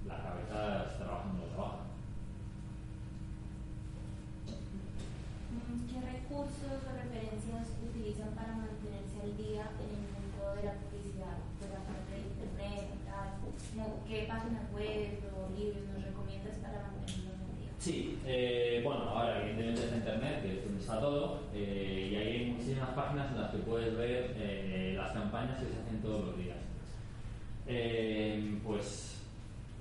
[0.08, 1.88] la cabeza trabaja como trabaja.
[5.88, 11.38] ¿qué recursos o referencias utilizan para mantenerse al día en el mundo de la publicidad,
[11.60, 13.28] de la parte de internet y tal?
[13.42, 17.72] Como, ¿Qué páginas web o libros nos recomiendas para mantenernos al día?
[17.80, 22.28] Sí, eh, bueno, ahora evidentemente está internet, que es donde está todo, eh, y ahí
[22.38, 25.14] hay muchísimas páginas en las que puedes ver eh, las
[25.48, 26.58] campañas que se hacen todos los días.
[27.68, 29.22] Eh, pues,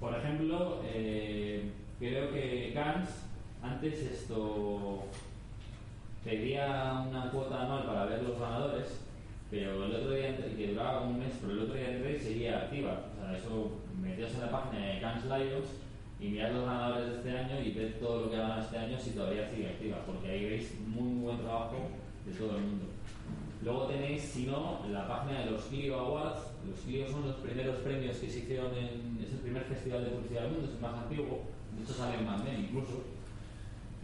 [0.01, 3.09] por ejemplo, eh, creo que Cannes
[3.63, 5.05] antes esto
[6.25, 9.01] pedía una cuota anual para ver los ganadores,
[9.51, 12.59] pero el otro día, que duraba un mes, pero el otro día entré y seguía
[12.59, 13.07] activa.
[13.17, 15.69] O sea, eso metías en la página de Cannes Lions
[16.19, 18.99] y mirad los ganadores de este año y ved todo lo que ganan este año
[18.99, 21.91] si todavía sigue activa, porque ahí veis muy buen trabajo
[22.25, 22.96] de todo el mundo.
[23.67, 26.39] Luego tenéis, si no, la página de los Clio Awards.
[26.71, 29.19] Los Clio son los primeros premios que se hicieron en.
[29.21, 31.41] Es el primer festival de publicidad del mundo, es el más antiguo.
[31.75, 33.03] De hecho, sale en Mad Men incluso.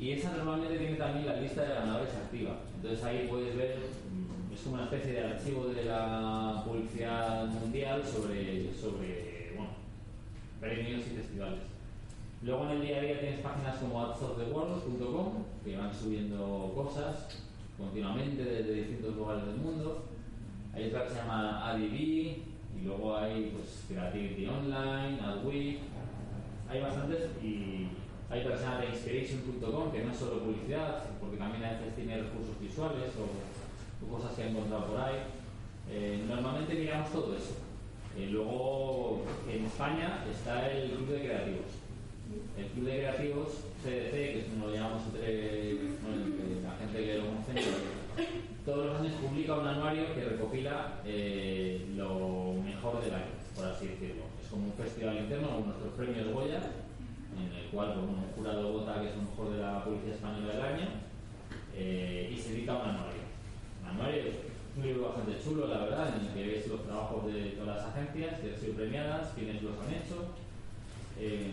[0.00, 2.56] Y esa normalmente tiene también la lista de ganadores activa.
[2.74, 8.02] Entonces ahí puedes ver, mm, es como una especie de archivo de la publicidad mundial
[8.04, 9.70] sobre, sobre bueno,
[10.58, 11.60] premios y festivales.
[12.42, 17.28] Luego en el día a día tienes páginas como adsoftheworld.com que van subiendo cosas
[17.79, 20.05] continuamente desde distintos lugares del mundo.
[20.75, 25.79] Hay otra que se llama ADB y luego hay pues, Creativity Online, AdWeek.
[26.68, 27.89] Hay bastantes y
[28.31, 31.95] hay otra que se llama inspiration.com que no es solo publicidad, porque también a veces
[31.95, 35.16] tiene recursos visuales o, o cosas que he encontrado por ahí.
[35.91, 37.57] Eh, normalmente miramos todo eso.
[38.16, 41.83] Eh, luego en España está el Club de Creativos.
[42.59, 43.49] El Club de Creativos,
[43.83, 46.22] CDC, que es como lo llamamos entre bueno,
[46.99, 47.53] que lo conoce,
[48.64, 53.88] todos los años publica un anuario que recopila eh, lo mejor del año, por así
[53.88, 54.24] decirlo.
[54.43, 56.61] Es como un festival interno, como nuestros premios Goya,
[57.36, 60.53] en el cual pues, un jurado vota que es lo mejor de la publicidad española
[60.53, 60.88] del año
[61.74, 63.22] eh, y se edita un anuario.
[63.82, 64.36] Un anuario es
[64.76, 67.86] un libro bastante chulo, la verdad, en el que veis los trabajos de todas las
[67.86, 70.34] agencias que han sido premiadas, quiénes los han hecho
[71.18, 71.51] eh,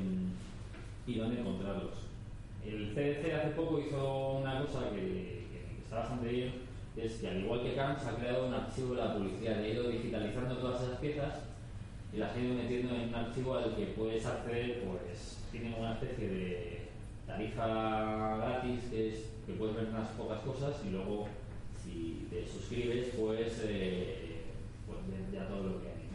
[1.07, 2.08] y dónde encontrarlos.
[2.69, 6.53] El CDC hace poco hizo una cosa que, que está bastante bien,
[6.95, 9.89] es que al igual que Cannes ha creado un archivo de la publicidad, ha ido
[9.89, 11.33] digitalizando todas esas piezas
[12.13, 15.93] y las ha ido metiendo en un archivo al que puedes acceder, pues tiene una
[15.93, 16.79] especie de
[17.25, 21.27] tarifa gratis que es que puedes ver unas pocas cosas y luego
[21.83, 24.41] si te suscribes pues, eh,
[24.85, 24.99] pues
[25.33, 26.09] ya todo lo que hay.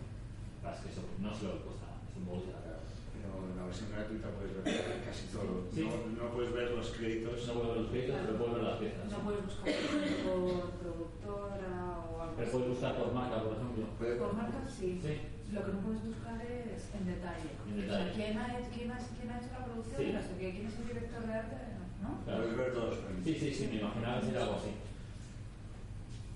[0.62, 2.63] Pasa que eso no se lo cuesta, es un bolso
[3.42, 5.66] en la versión gratuita puedes ver casi todo.
[5.74, 5.82] Sí.
[5.88, 7.46] No, no puedes ver los créditos.
[7.48, 9.04] No puedes ver los créditos, pero puedes ver las piezas.
[9.10, 9.72] No puedes buscar
[10.24, 11.72] por productora
[12.06, 13.84] o algo Pero puedes buscar por marca, por ejemplo.
[13.98, 15.00] Por marca sí.
[15.02, 15.14] Sí.
[15.52, 17.50] Lo que no puedes buscar es en detalle.
[17.68, 19.98] En O sea, ¿quién ha, hecho- quién, ha, quién ha hecho la producción?
[20.00, 20.12] Sí.
[20.12, 21.56] No sé qué, ¿Quién es el director de arte?
[22.02, 22.10] ¿No?
[22.24, 22.42] Claro.
[22.42, 23.24] Puedes ver todos los premios.
[23.24, 24.72] Sí, sí, sí, me imaginaba que sería algo así.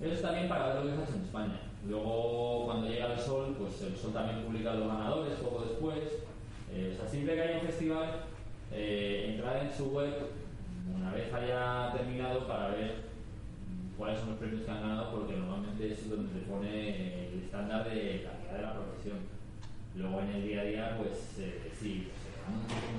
[0.00, 1.60] Eso está bien para ver lo que se hace en España.
[1.88, 5.98] Luego, cuando llega el Sol, pues el Sol también publica los ganadores poco después.
[6.72, 8.24] Eh, o sea, siempre que haya un festival,
[8.72, 10.12] eh, en su web
[10.94, 13.08] una vez haya terminado para ver
[13.96, 17.84] cuáles son los premios que han ganado, porque normalmente es donde te pone el estándar
[17.84, 19.18] de calidad de la profesión.
[19.96, 22.08] Luego en el día a día, pues eh, sí,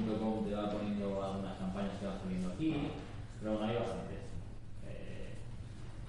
[0.06, 2.76] pues, te va poniendo algunas campañas que van saliendo aquí,
[3.40, 4.20] pero bueno, hay bastantes.
[4.88, 5.34] Eh,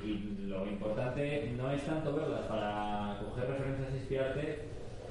[0.04, 4.58] y lo importante no es tanto verlas para coger referencias e inspirarte,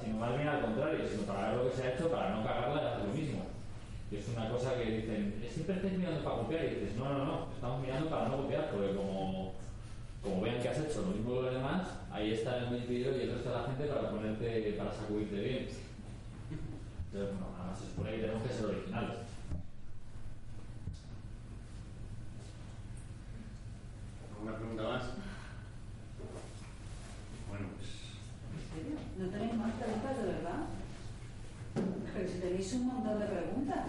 [0.02, 2.44] sino más bien al contrario, sino para ver lo que se ha hecho para no
[2.44, 3.42] cagarla y hacer lo mismo.
[4.10, 7.24] Que es una cosa que dicen, siempre estáis mirando para copiar y dices, no, no,
[7.24, 9.52] no, estamos mirando para no copiar, porque como,
[10.22, 13.22] como vean que has hecho lo mismo que los demás, ahí está el medio y
[13.22, 15.68] el resto de la gente para ponerte, para sacudirte bien.
[17.12, 19.16] Entonces, bueno, además se supone que tenemos que ser originales.
[24.36, 25.02] ¿Alguna pregunta más?
[27.48, 27.88] Bueno, pues.
[28.54, 28.96] ¿En serio?
[29.18, 30.60] ¿No tenéis más preguntas de verdad?
[32.14, 33.86] Pero si tenéis un montón de preguntas.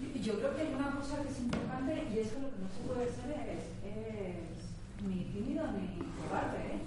[0.00, 2.58] Y- Yo creo que hay una cosa que es importante y es que lo que
[2.60, 6.58] no se puede ser es, es ni tímido ni cobarde.
[6.58, 6.80] ¿eh?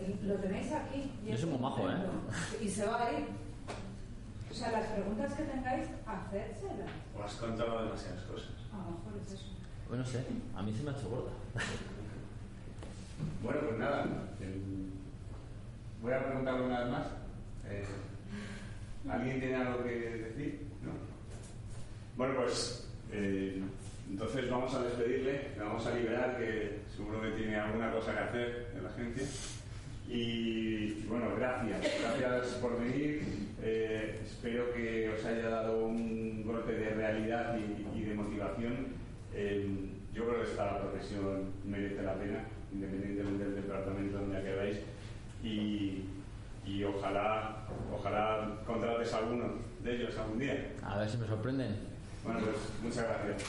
[0.00, 1.12] El- Lo tenéis aquí.
[1.24, 1.92] y Yo es soy muy majo, ¿eh?
[1.92, 2.64] estupendo.
[2.64, 3.26] Y se va a ir.
[4.50, 6.90] O sea, las preguntas que tengáis, hacérselas.
[7.16, 8.50] O has contado demasiadas cosas.
[8.72, 9.46] A lo mejor es eso.
[9.90, 10.24] Bueno, no sé,
[10.56, 11.32] a mí se me ha hecho gorda.
[13.42, 14.04] Bueno, pues nada.
[14.40, 14.90] el-
[16.00, 17.06] Voy a preguntarle una vez más.
[17.68, 17.84] Eh,
[19.10, 20.60] ¿Alguien tiene algo que decir?
[20.82, 20.92] ¿No?
[22.16, 23.60] Bueno, pues eh,
[24.08, 28.18] entonces vamos a despedirle, le vamos a liberar, que seguro que tiene alguna cosa que
[28.20, 29.26] hacer en la agencia.
[30.08, 31.80] Y bueno, gracias,
[32.18, 33.22] gracias por venir.
[33.62, 37.58] Eh, espero que os haya dado un golpe de realidad
[37.94, 38.99] y de motivación.
[39.34, 44.78] Eh, yo creo que esta profesión merece la pena, independientemente del departamento donde acabáis.
[45.42, 46.04] Y,
[46.66, 50.72] y ojalá, ojalá contrates a alguno de ellos algún día.
[50.82, 51.76] A ver si me sorprenden.
[52.24, 53.44] Bueno, pues muchas gracias.